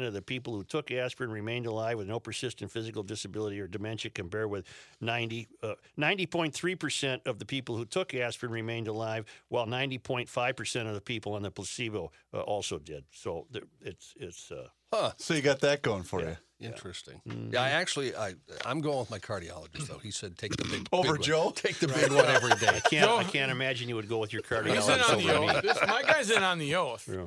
of 0.07 0.15
the 0.15 0.23
people 0.23 0.55
who 0.55 0.65
took 0.65 0.91
aspirin 0.91 1.31
remained 1.31 1.67
alive 1.67 1.99
with 1.99 2.09
no 2.09 2.19
persistent 2.19 2.71
physical 2.71 3.03
disability 3.03 3.61
or 3.61 3.67
dementia, 3.67 4.11
compared 4.11 4.49
with 4.51 4.67
90, 5.03 5.47
uh, 5.63 5.75
90.3% 5.99 7.27
of 7.27 7.39
the 7.39 7.45
people 7.45 7.77
who 7.77 7.85
took 7.85 8.15
aspirin 8.15 8.51
remained 8.51 8.89
alive, 8.89 9.27
while 9.49 9.67
90.5% 9.67 10.89
of 10.89 10.95
the 10.95 11.01
people 11.01 11.35
on 11.35 11.43
the 11.43 11.51
placebo 11.51 12.11
uh, 12.33 12.41
also 12.41 12.79
did. 12.79 13.05
So 13.13 13.47
there, 13.51 13.63
it's, 13.83 14.15
it's 14.19 14.51
uh, 14.51 14.69
Huh. 14.93 15.13
So 15.19 15.35
you 15.35 15.43
got 15.43 15.61
that 15.61 15.83
going 15.83 16.03
for 16.03 16.21
you. 16.21 16.37
Interesting. 16.61 17.23
Mm-hmm. 17.27 17.55
Yeah, 17.55 17.63
I 17.63 17.71
actually, 17.71 18.15
I, 18.15 18.35
I'm 18.67 18.81
going 18.83 18.99
with 18.99 19.11
my 19.11 19.19
cardiologist 19.19 19.87
though. 19.89 19.97
He 19.99 20.11
said 20.11 20.37
take 20.37 20.55
the 20.57 20.65
big 20.65 20.87
Over 20.93 21.15
big 21.15 21.23
Joe? 21.23 21.45
One. 21.47 21.55
Take 21.55 21.79
the 21.79 21.89
big 21.89 22.13
one 22.13 22.27
every 22.27 22.51
day. 22.57 22.81
can't, 22.91 23.09
I 23.11 23.25
can't 23.25 23.51
imagine 23.51 23.89
you 23.89 23.95
would 23.97 24.09
go 24.11 24.19
with 24.19 24.33
your 24.35 24.43
He's 24.43 24.53
in 24.53 24.65
cardiologist 24.99 25.13
on 25.13 25.19
the 25.19 25.35
oath. 25.55 25.63
This, 25.63 25.79
my 25.87 26.03
guy's 26.03 26.31
in 26.31 26.43
on 26.43 26.59
the 26.59 26.75
oath. 26.75 27.09
Yeah. 27.11 27.27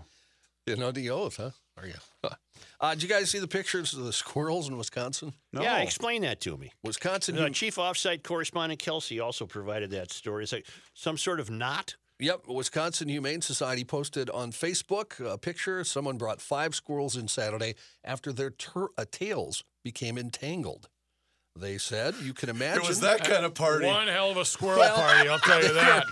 You 0.67 0.75
know 0.75 0.91
the 0.91 1.09
oath, 1.09 1.37
huh? 1.37 1.49
Are 1.77 1.87
you? 1.87 1.93
Uh, 2.79 2.93
did 2.93 3.03
you 3.03 3.09
guys 3.09 3.29
see 3.31 3.39
the 3.39 3.47
pictures 3.47 3.93
of 3.93 4.03
the 4.05 4.13
squirrels 4.13 4.67
in 4.69 4.77
Wisconsin? 4.77 5.33
No. 5.51 5.61
Yeah, 5.61 5.79
explain 5.79 6.21
that 6.21 6.39
to 6.41 6.55
me. 6.57 6.71
Wisconsin. 6.83 7.37
Uh, 7.37 7.45
you- 7.45 7.49
Chief 7.51 7.75
Offsite 7.77 8.23
Correspondent 8.23 8.79
Kelsey 8.79 9.19
also 9.19 9.45
provided 9.45 9.89
that 9.91 10.11
story. 10.11 10.43
It's 10.43 10.53
like 10.53 10.67
some 10.93 11.17
sort 11.17 11.39
of 11.39 11.49
knot. 11.49 11.95
Yep, 12.23 12.47
Wisconsin 12.47 13.09
Humane 13.09 13.41
Society 13.41 13.83
posted 13.83 14.29
on 14.29 14.51
Facebook 14.53 15.19
a 15.19 15.37
picture. 15.37 15.83
Someone 15.83 16.17
brought 16.17 16.39
five 16.41 16.73
squirrels 16.73 17.17
in 17.17 17.27
Saturday 17.27 17.75
after 18.03 18.31
their 18.31 18.49
tur- 18.49 18.91
uh, 18.97 19.03
tails 19.11 19.65
became 19.83 20.17
entangled. 20.17 20.87
They 21.59 21.77
said, 21.77 22.15
you 22.23 22.33
can 22.33 22.49
imagine. 22.49 22.81
It 22.83 22.87
was 22.87 23.01
that 23.01 23.25
kind 23.25 23.43
of 23.45 23.53
party. 23.53 23.85
One 23.85 24.07
hell 24.07 24.31
of 24.31 24.37
a 24.37 24.45
squirrel 24.45 24.79
Well- 24.79 24.95
party, 24.95 25.27
I'll 25.27 25.37
tell 25.39 25.61
you 25.61 25.73
that. 25.73 26.05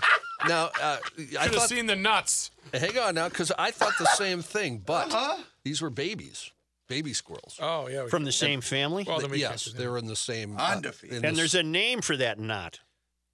Now, 0.46 0.70
uh, 0.82 0.98
I 1.40 1.44
Should 1.44 1.54
have 1.54 1.62
seen 1.62 1.86
the 1.86 1.96
nuts. 1.96 2.50
hang 2.74 2.98
on 2.98 3.14
now, 3.14 3.28
because 3.30 3.50
I 3.58 3.70
thought 3.70 3.94
the 3.98 4.04
same 4.14 4.42
thing, 4.42 4.82
but 4.84 5.14
these 5.64 5.80
were 5.80 5.88
babies, 5.90 6.50
baby 6.88 7.14
squirrels. 7.14 7.58
Oh 7.60 7.88
yeah, 7.88 8.06
From 8.08 8.24
the 8.24 8.32
same 8.32 8.60
family? 8.60 9.04
Well, 9.06 9.20
then 9.20 9.30
we 9.30 9.38
yes, 9.40 9.64
they 9.72 9.86
were 9.86 9.98
in 9.98 10.06
the 10.06 10.16
same. 10.16 10.56
uh, 10.58 10.80
in 11.04 11.14
and 11.14 11.22
the 11.24 11.30
there's 11.32 11.54
s- 11.54 11.60
a 11.60 11.62
name 11.62 12.02
for 12.02 12.16
that 12.18 12.38
knot. 12.38 12.80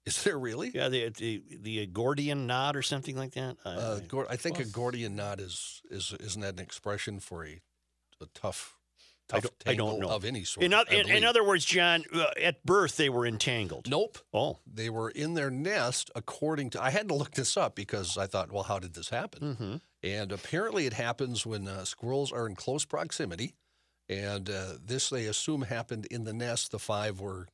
Is 0.05 0.23
there 0.23 0.39
really? 0.39 0.71
Yeah, 0.73 0.89
the 0.89 1.09
the, 1.09 1.43
the 1.61 1.85
Gordian 1.87 2.47
knot 2.47 2.75
or 2.75 2.81
something 2.81 3.15
like 3.17 3.33
that. 3.33 3.57
Uh, 3.65 3.69
Uh, 3.69 3.99
Gor- 4.07 4.27
I 4.31 4.35
think 4.37 4.59
a 4.59 4.65
Gordian 4.65 5.15
knot 5.15 5.39
is 5.39 5.81
is 5.91 6.13
isn't 6.19 6.41
that 6.41 6.53
an 6.53 6.59
expression 6.59 7.19
for 7.19 7.45
a, 7.45 7.59
a 8.21 8.25
tough, 8.33 8.75
I 9.31 9.39
tough 9.39 9.43
don't, 9.43 9.53
I 9.67 9.75
don't 9.75 9.99
know. 9.99 10.09
of 10.09 10.25
any 10.25 10.43
sort. 10.45 10.63
In, 10.63 10.73
in, 10.91 11.09
in 11.09 11.23
other 11.25 11.43
words, 11.43 11.63
John, 11.65 12.03
uh, 12.13 12.25
at 12.41 12.65
birth 12.65 12.97
they 12.97 13.09
were 13.09 13.27
entangled. 13.27 13.87
nope. 13.89 14.17
Oh, 14.33 14.57
They 14.65 14.89
were 14.89 15.09
in 15.11 15.33
their 15.35 15.51
nest, 15.51 16.09
according 16.15 16.71
to. 16.71 16.81
I 16.83 16.89
had 16.89 17.07
to 17.09 17.13
look 17.15 17.31
this 17.31 17.55
up 17.57 17.75
because 17.75 18.17
I 18.17 18.25
thought, 18.25 18.51
well, 18.51 18.63
how 18.63 18.79
did 18.79 18.93
this 18.95 19.09
happen? 19.09 19.41
mm-hmm. 19.55 19.75
And 20.01 20.31
apparently, 20.31 20.85
it 20.85 20.93
happens 20.93 21.45
when 21.45 21.67
uh, 21.67 21.83
squirrels 21.83 22.31
are 22.31 22.47
in 22.47 22.55
close 22.55 22.85
proximity, 22.85 23.53
and 24.07 24.49
uh, 24.49 24.75
this 24.83 25.09
they 25.09 25.25
assume 25.25 25.63
happened 25.63 26.05
in 26.09 26.23
the 26.23 26.33
nest. 26.33 26.71
The 26.71 26.79
five 26.79 27.19
were, 27.19 27.47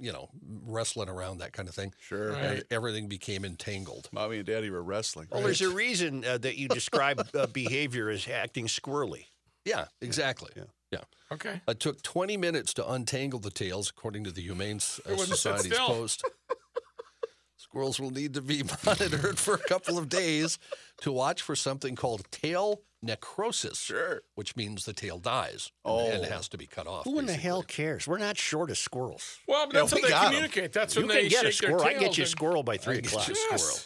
you 0.00 0.12
know, 0.12 0.28
wrestling 0.66 1.08
around 1.08 1.38
that 1.38 1.52
kind 1.52 1.68
of 1.68 1.74
thing. 1.74 1.92
Sure. 2.00 2.32
Right. 2.32 2.42
And 2.42 2.64
everything 2.70 3.08
became 3.08 3.44
entangled. 3.44 4.08
Mommy 4.12 4.38
and 4.38 4.46
Daddy 4.46 4.70
were 4.70 4.82
wrestling. 4.82 5.28
well, 5.30 5.42
there's 5.42 5.60
a 5.60 5.70
reason 5.70 6.24
uh, 6.24 6.38
that 6.38 6.58
you 6.58 6.68
describe 6.68 7.26
uh, 7.34 7.46
behavior 7.46 8.08
as 8.10 8.26
acting 8.28 8.66
squirrely. 8.66 9.26
Yeah, 9.64 9.86
exactly. 10.00 10.50
Yeah. 10.56 10.64
yeah. 10.90 11.04
Okay. 11.30 11.60
It 11.66 11.80
took 11.80 12.02
20 12.02 12.36
minutes 12.36 12.74
to 12.74 12.90
untangle 12.90 13.40
the 13.40 13.50
tails, 13.50 13.90
according 13.90 14.24
to 14.24 14.32
the 14.32 14.42
Humane 14.42 14.80
uh, 15.06 15.12
It 15.12 15.18
wouldn't 15.18 15.38
sit 15.38 15.58
Society's 15.58 15.78
post. 15.78 16.24
Squirrels 17.56 17.98
will 17.98 18.10
need 18.10 18.34
to 18.34 18.42
be 18.42 18.62
monitored 18.84 19.38
for 19.38 19.54
a 19.54 19.58
couple 19.58 19.96
of 19.96 20.08
days 20.08 20.58
to 21.00 21.12
watch 21.12 21.40
for 21.40 21.56
something 21.56 21.94
called 21.94 22.30
tail 22.30 22.82
necrosis, 23.02 23.78
Sure. 23.80 24.22
which 24.34 24.54
means 24.56 24.84
the 24.84 24.92
tail 24.92 25.18
dies 25.18 25.72
and- 25.84 25.92
Oh. 25.92 26.10
and 26.10 26.24
has 26.26 26.48
to 26.50 26.56
be 26.58 26.66
cut 26.66 26.86
off. 26.86 27.04
Who 27.04 27.18
in 27.18 27.26
the 27.26 27.34
hell 27.36 27.62
cares? 27.62 28.06
We're 28.06 28.18
not 28.18 28.38
short 28.38 28.70
of 28.70 28.78
squirrels. 28.78 29.38
Well, 29.46 29.66
but 29.66 29.74
Yeah, 29.74 29.80
that's 29.82 29.94
we 29.94 30.00
how 30.00 30.06
they 30.06 30.10
got 30.10 30.24
'em. 30.26 30.30
communicate. 30.30 30.72
That's 30.72 30.94
when 30.96 31.06
you 31.06 31.12
they 31.12 31.20
can 31.22 31.30
get 31.30 31.46
a 31.46 31.50
shake 31.52 31.60
their 31.68 31.78
squirrel. 31.78 31.96
I 31.96 31.98
get 32.00 32.16
you 32.18 32.24
a 32.24 32.26
squirrel 32.26 32.62
by 32.62 32.76
three 32.78 32.96
can 32.96 33.04
a 33.04 33.08
o'clock. 33.08 33.28
Yes. 33.28 33.38
squirrel. 33.62 33.78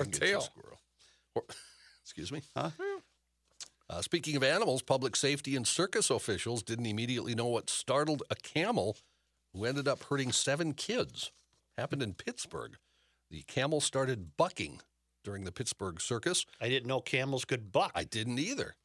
Or 0.00 0.02
can 0.04 0.10
get 0.12 0.20
you 0.20 0.26
a 0.26 0.30
tail. 0.32 0.40
squirrel. 0.42 0.80
Or- 1.34 1.46
excuse 2.04 2.30
me. 2.30 2.42
Huh? 2.56 2.70
Uh, 3.90 4.02
speaking 4.02 4.36
of 4.36 4.42
animals, 4.42 4.82
public 4.82 5.16
safety 5.16 5.56
and 5.56 5.66
circus 5.66 6.10
officials 6.10 6.62
didn't 6.62 6.84
immediately 6.86 7.34
know 7.34 7.46
what 7.46 7.70
startled 7.70 8.22
a 8.28 8.34
camel 8.36 8.98
who 9.54 9.64
ended 9.64 9.88
up 9.88 10.02
hurting 10.04 10.30
seven 10.30 10.74
kids. 10.74 11.32
Happened 11.78 12.02
in 12.02 12.12
Pittsburgh. 12.12 12.76
The 13.30 13.42
camel 13.44 13.80
started 13.80 14.36
bucking 14.36 14.82
during 15.24 15.44
the 15.44 15.52
Pittsburgh 15.52 16.00
circus. 16.00 16.44
I 16.60 16.68
didn't 16.68 16.88
know 16.88 17.00
camels 17.00 17.44
could 17.44 17.72
buck. 17.72 17.92
I 17.94 18.04
didn't 18.04 18.38
either. 18.38 18.76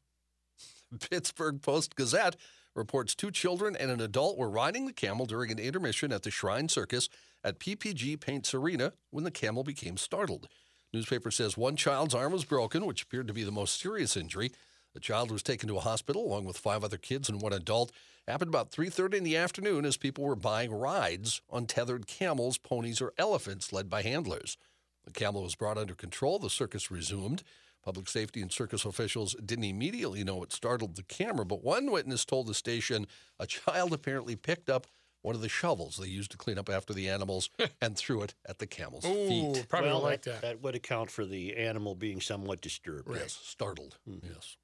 Pittsburgh 1.09 1.61
Post 1.61 1.95
Gazette 1.95 2.35
reports 2.75 3.15
two 3.15 3.31
children 3.31 3.75
and 3.75 3.91
an 3.91 4.01
adult 4.01 4.37
were 4.37 4.49
riding 4.49 4.85
the 4.85 4.93
camel 4.93 5.25
during 5.25 5.51
an 5.51 5.59
intermission 5.59 6.11
at 6.11 6.23
the 6.23 6.31
Shrine 6.31 6.69
Circus 6.69 7.09
at 7.43 7.59
PPG 7.59 8.19
Paints 8.19 8.53
Arena 8.53 8.93
when 9.11 9.23
the 9.23 9.31
camel 9.31 9.63
became 9.63 9.97
startled. 9.97 10.47
Newspaper 10.93 11.31
says 11.31 11.57
one 11.57 11.75
child's 11.75 12.13
arm 12.13 12.31
was 12.31 12.45
broken, 12.45 12.85
which 12.85 13.03
appeared 13.03 13.27
to 13.27 13.33
be 13.33 13.43
the 13.43 13.51
most 13.51 13.79
serious 13.79 14.15
injury. 14.15 14.51
The 14.93 14.99
child 14.99 15.31
was 15.31 15.41
taken 15.41 15.67
to 15.69 15.77
a 15.77 15.81
hospital 15.81 16.23
along 16.25 16.45
with 16.45 16.57
five 16.57 16.83
other 16.83 16.97
kids 16.97 17.27
and 17.29 17.41
one 17.41 17.53
adult. 17.53 17.91
Happened 18.27 18.49
about 18.49 18.71
3:30 18.71 19.17
in 19.17 19.23
the 19.23 19.35
afternoon 19.35 19.85
as 19.85 19.97
people 19.97 20.23
were 20.23 20.35
buying 20.35 20.71
rides 20.71 21.41
on 21.49 21.65
tethered 21.65 22.05
camels, 22.05 22.57
ponies, 22.57 23.01
or 23.01 23.13
elephants 23.17 23.73
led 23.73 23.89
by 23.89 24.03
handlers. 24.03 24.55
The 25.03 25.11
camel 25.11 25.43
was 25.43 25.55
brought 25.55 25.77
under 25.77 25.95
control. 25.95 26.39
The 26.39 26.49
circus 26.49 26.89
resumed. 26.89 27.43
Public 27.83 28.07
safety 28.07 28.41
and 28.41 28.51
circus 28.51 28.85
officials 28.85 29.35
didn't 29.43 29.65
immediately 29.65 30.23
know 30.23 30.37
what 30.37 30.53
startled 30.53 30.95
the 30.95 31.03
camera, 31.03 31.45
but 31.45 31.63
one 31.63 31.91
witness 31.91 32.23
told 32.23 32.47
the 32.47 32.53
station 32.53 33.07
a 33.39 33.45
child 33.45 33.91
apparently 33.91 34.37
picked 34.37 34.69
up 34.69 34.87
one 35.21 35.35
of 35.35 35.41
the 35.41 35.49
shovels 35.49 35.97
they 35.97 36.07
used 36.07 36.31
to 36.31 36.37
clean 36.37 36.57
up 36.57 36.69
after 36.69 36.93
the 36.93 37.09
animals 37.09 37.49
and 37.81 37.97
threw 37.97 38.21
it 38.21 38.35
at 38.45 38.59
the 38.59 38.67
camel's 38.67 39.05
Ooh, 39.05 39.53
feet. 39.53 39.65
probably 39.67 39.89
well, 39.89 40.01
like 40.01 40.21
that. 40.23 40.41
That 40.41 40.61
would 40.61 40.75
account 40.75 41.11
for 41.11 41.25
the 41.25 41.55
animal 41.57 41.95
being 41.95 42.21
somewhat 42.21 42.61
disturbed. 42.61 43.09
Yes, 43.13 43.37
startled. 43.43 43.97
Yes. 44.05 44.57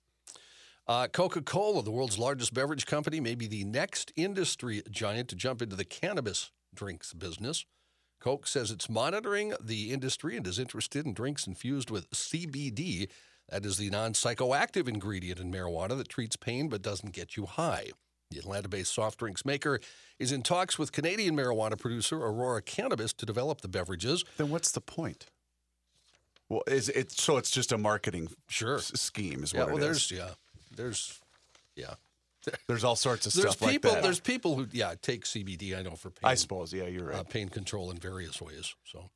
Uh, 0.87 1.07
Coca 1.07 1.41
Cola, 1.41 1.83
the 1.83 1.91
world's 1.91 2.17
largest 2.17 2.53
beverage 2.53 2.85
company, 2.85 3.19
may 3.19 3.35
be 3.35 3.47
the 3.47 3.63
next 3.63 4.11
industry 4.15 4.81
giant 4.89 5.29
to 5.29 5.35
jump 5.35 5.61
into 5.61 5.75
the 5.75 5.85
cannabis 5.85 6.51
drinks 6.73 7.13
business. 7.13 7.65
Coke 8.19 8.47
says 8.47 8.69
it's 8.71 8.89
monitoring 8.89 9.53
the 9.61 9.91
industry 9.93 10.35
and 10.35 10.45
is 10.45 10.59
interested 10.59 11.05
in 11.05 11.13
drinks 11.13 11.47
infused 11.47 11.89
with 11.89 12.09
CBD. 12.11 13.09
That 13.49 13.65
is 13.65 13.77
the 13.77 13.89
non 13.89 14.13
psychoactive 14.13 14.87
ingredient 14.87 15.39
in 15.39 15.51
marijuana 15.51 15.97
that 15.97 16.09
treats 16.09 16.35
pain 16.35 16.67
but 16.69 16.81
doesn't 16.81 17.13
get 17.13 17.35
you 17.37 17.45
high. 17.45 17.89
The 18.31 18.37
Atlanta 18.39 18.67
based 18.69 18.93
soft 18.93 19.17
drinks 19.19 19.43
maker 19.43 19.79
is 20.19 20.31
in 20.31 20.43
talks 20.43 20.77
with 20.77 20.91
Canadian 20.91 21.35
marijuana 21.35 21.79
producer 21.79 22.17
Aurora 22.17 22.61
Cannabis 22.61 23.11
to 23.13 23.25
develop 23.25 23.61
the 23.61 23.67
beverages. 23.67 24.23
Then 24.37 24.49
what's 24.49 24.71
the 24.71 24.81
point? 24.81 25.27
Well, 26.47 26.61
is 26.67 26.89
it 26.89 27.11
so? 27.11 27.37
It's 27.37 27.51
just 27.51 27.71
a 27.71 27.77
marketing 27.77 28.29
Sure. 28.47 28.77
s- 28.77 28.91
scheme, 28.99 29.43
is 29.43 29.53
Yeah, 29.53 29.59
what 29.61 29.67
well, 29.69 29.77
it 29.77 29.81
there's, 29.81 30.11
yeah, 30.11 30.31
there's, 30.75 31.19
yeah. 31.75 31.95
There's 32.67 32.83
all 32.83 32.95
sorts 32.95 33.25
of 33.25 33.33
There's 33.33 33.53
stuff 33.55 33.69
people. 33.69 33.91
like 33.91 33.97
that. 33.99 34.03
There's 34.03 34.19
people 34.19 34.55
who, 34.55 34.67
yeah, 34.71 34.93
take 35.01 35.25
CBD. 35.25 35.77
I 35.77 35.81
know 35.81 35.91
for 35.91 36.09
pain, 36.09 36.29
I 36.29 36.35
suppose. 36.35 36.73
Yeah, 36.73 36.85
you're 36.85 37.13
uh, 37.13 37.23
pain 37.23 37.49
control 37.49 37.91
in 37.91 37.97
various 37.97 38.41
ways. 38.41 38.73
So, 38.85 39.09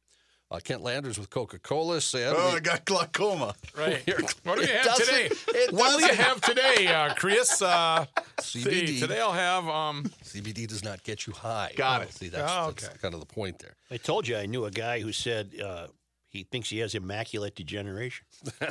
uh, 0.51 0.59
Kent 0.63 0.81
Landers 0.83 1.17
with 1.17 1.29
Coca 1.29 1.57
Cola 1.59 1.99
said, 2.01 2.33
oh, 2.37 2.51
we- 2.51 2.57
I 2.57 2.59
got 2.59 2.85
glaucoma. 2.85 3.55
Right. 3.77 4.03
What 4.43 4.59
do 4.59 4.65
you 4.65 4.73
have 4.77 4.95
today? 4.95 5.29
What 5.71 5.99
do 5.99 6.05
you 6.05 6.13
have 6.13 6.41
today, 6.41 6.87
uh, 6.87 7.13
Chris? 7.15 7.61
Uh, 7.61 8.05
see, 8.39 8.59
CBD. 8.63 8.99
today 8.99 9.19
I'll 9.19 9.31
have 9.31 9.67
um. 9.67 10.03
CBD 10.23 10.67
does 10.67 10.83
not 10.83 11.01
get 11.03 11.25
you 11.25 11.33
high. 11.33 11.71
Got 11.75 12.01
Oh, 12.01 12.03
it. 12.03 12.13
See, 12.13 12.27
that's, 12.29 12.51
Oh, 12.51 12.67
that's 12.71 12.87
kind 12.99 13.13
of 13.13 13.19
the 13.19 13.25
point 13.25 13.59
there. 13.59 13.75
I 13.89 13.97
told 13.97 14.27
you 14.27 14.35
I 14.37 14.45
knew 14.45 14.65
a 14.65 14.71
guy 14.71 14.99
who 14.99 15.11
said 15.11 15.53
uh, 15.63 15.87
he 16.27 16.43
thinks 16.43 16.69
he 16.69 16.79
has 16.79 16.93
immaculate 16.93 17.55
degeneration. 17.55 18.25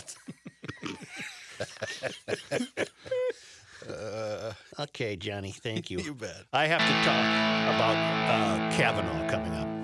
okay, 4.81 5.16
Johnny, 5.16 5.51
thank 5.51 5.90
you. 5.90 5.99
You 6.03 6.14
bet. 6.14 6.45
I 6.53 6.66
have 6.66 6.81
to 6.81 6.95
talk 7.05 7.75
about 7.75 7.97
uh, 7.97 8.77
Kavanaugh 8.77 9.29
coming 9.31 9.53
up. 9.53 9.82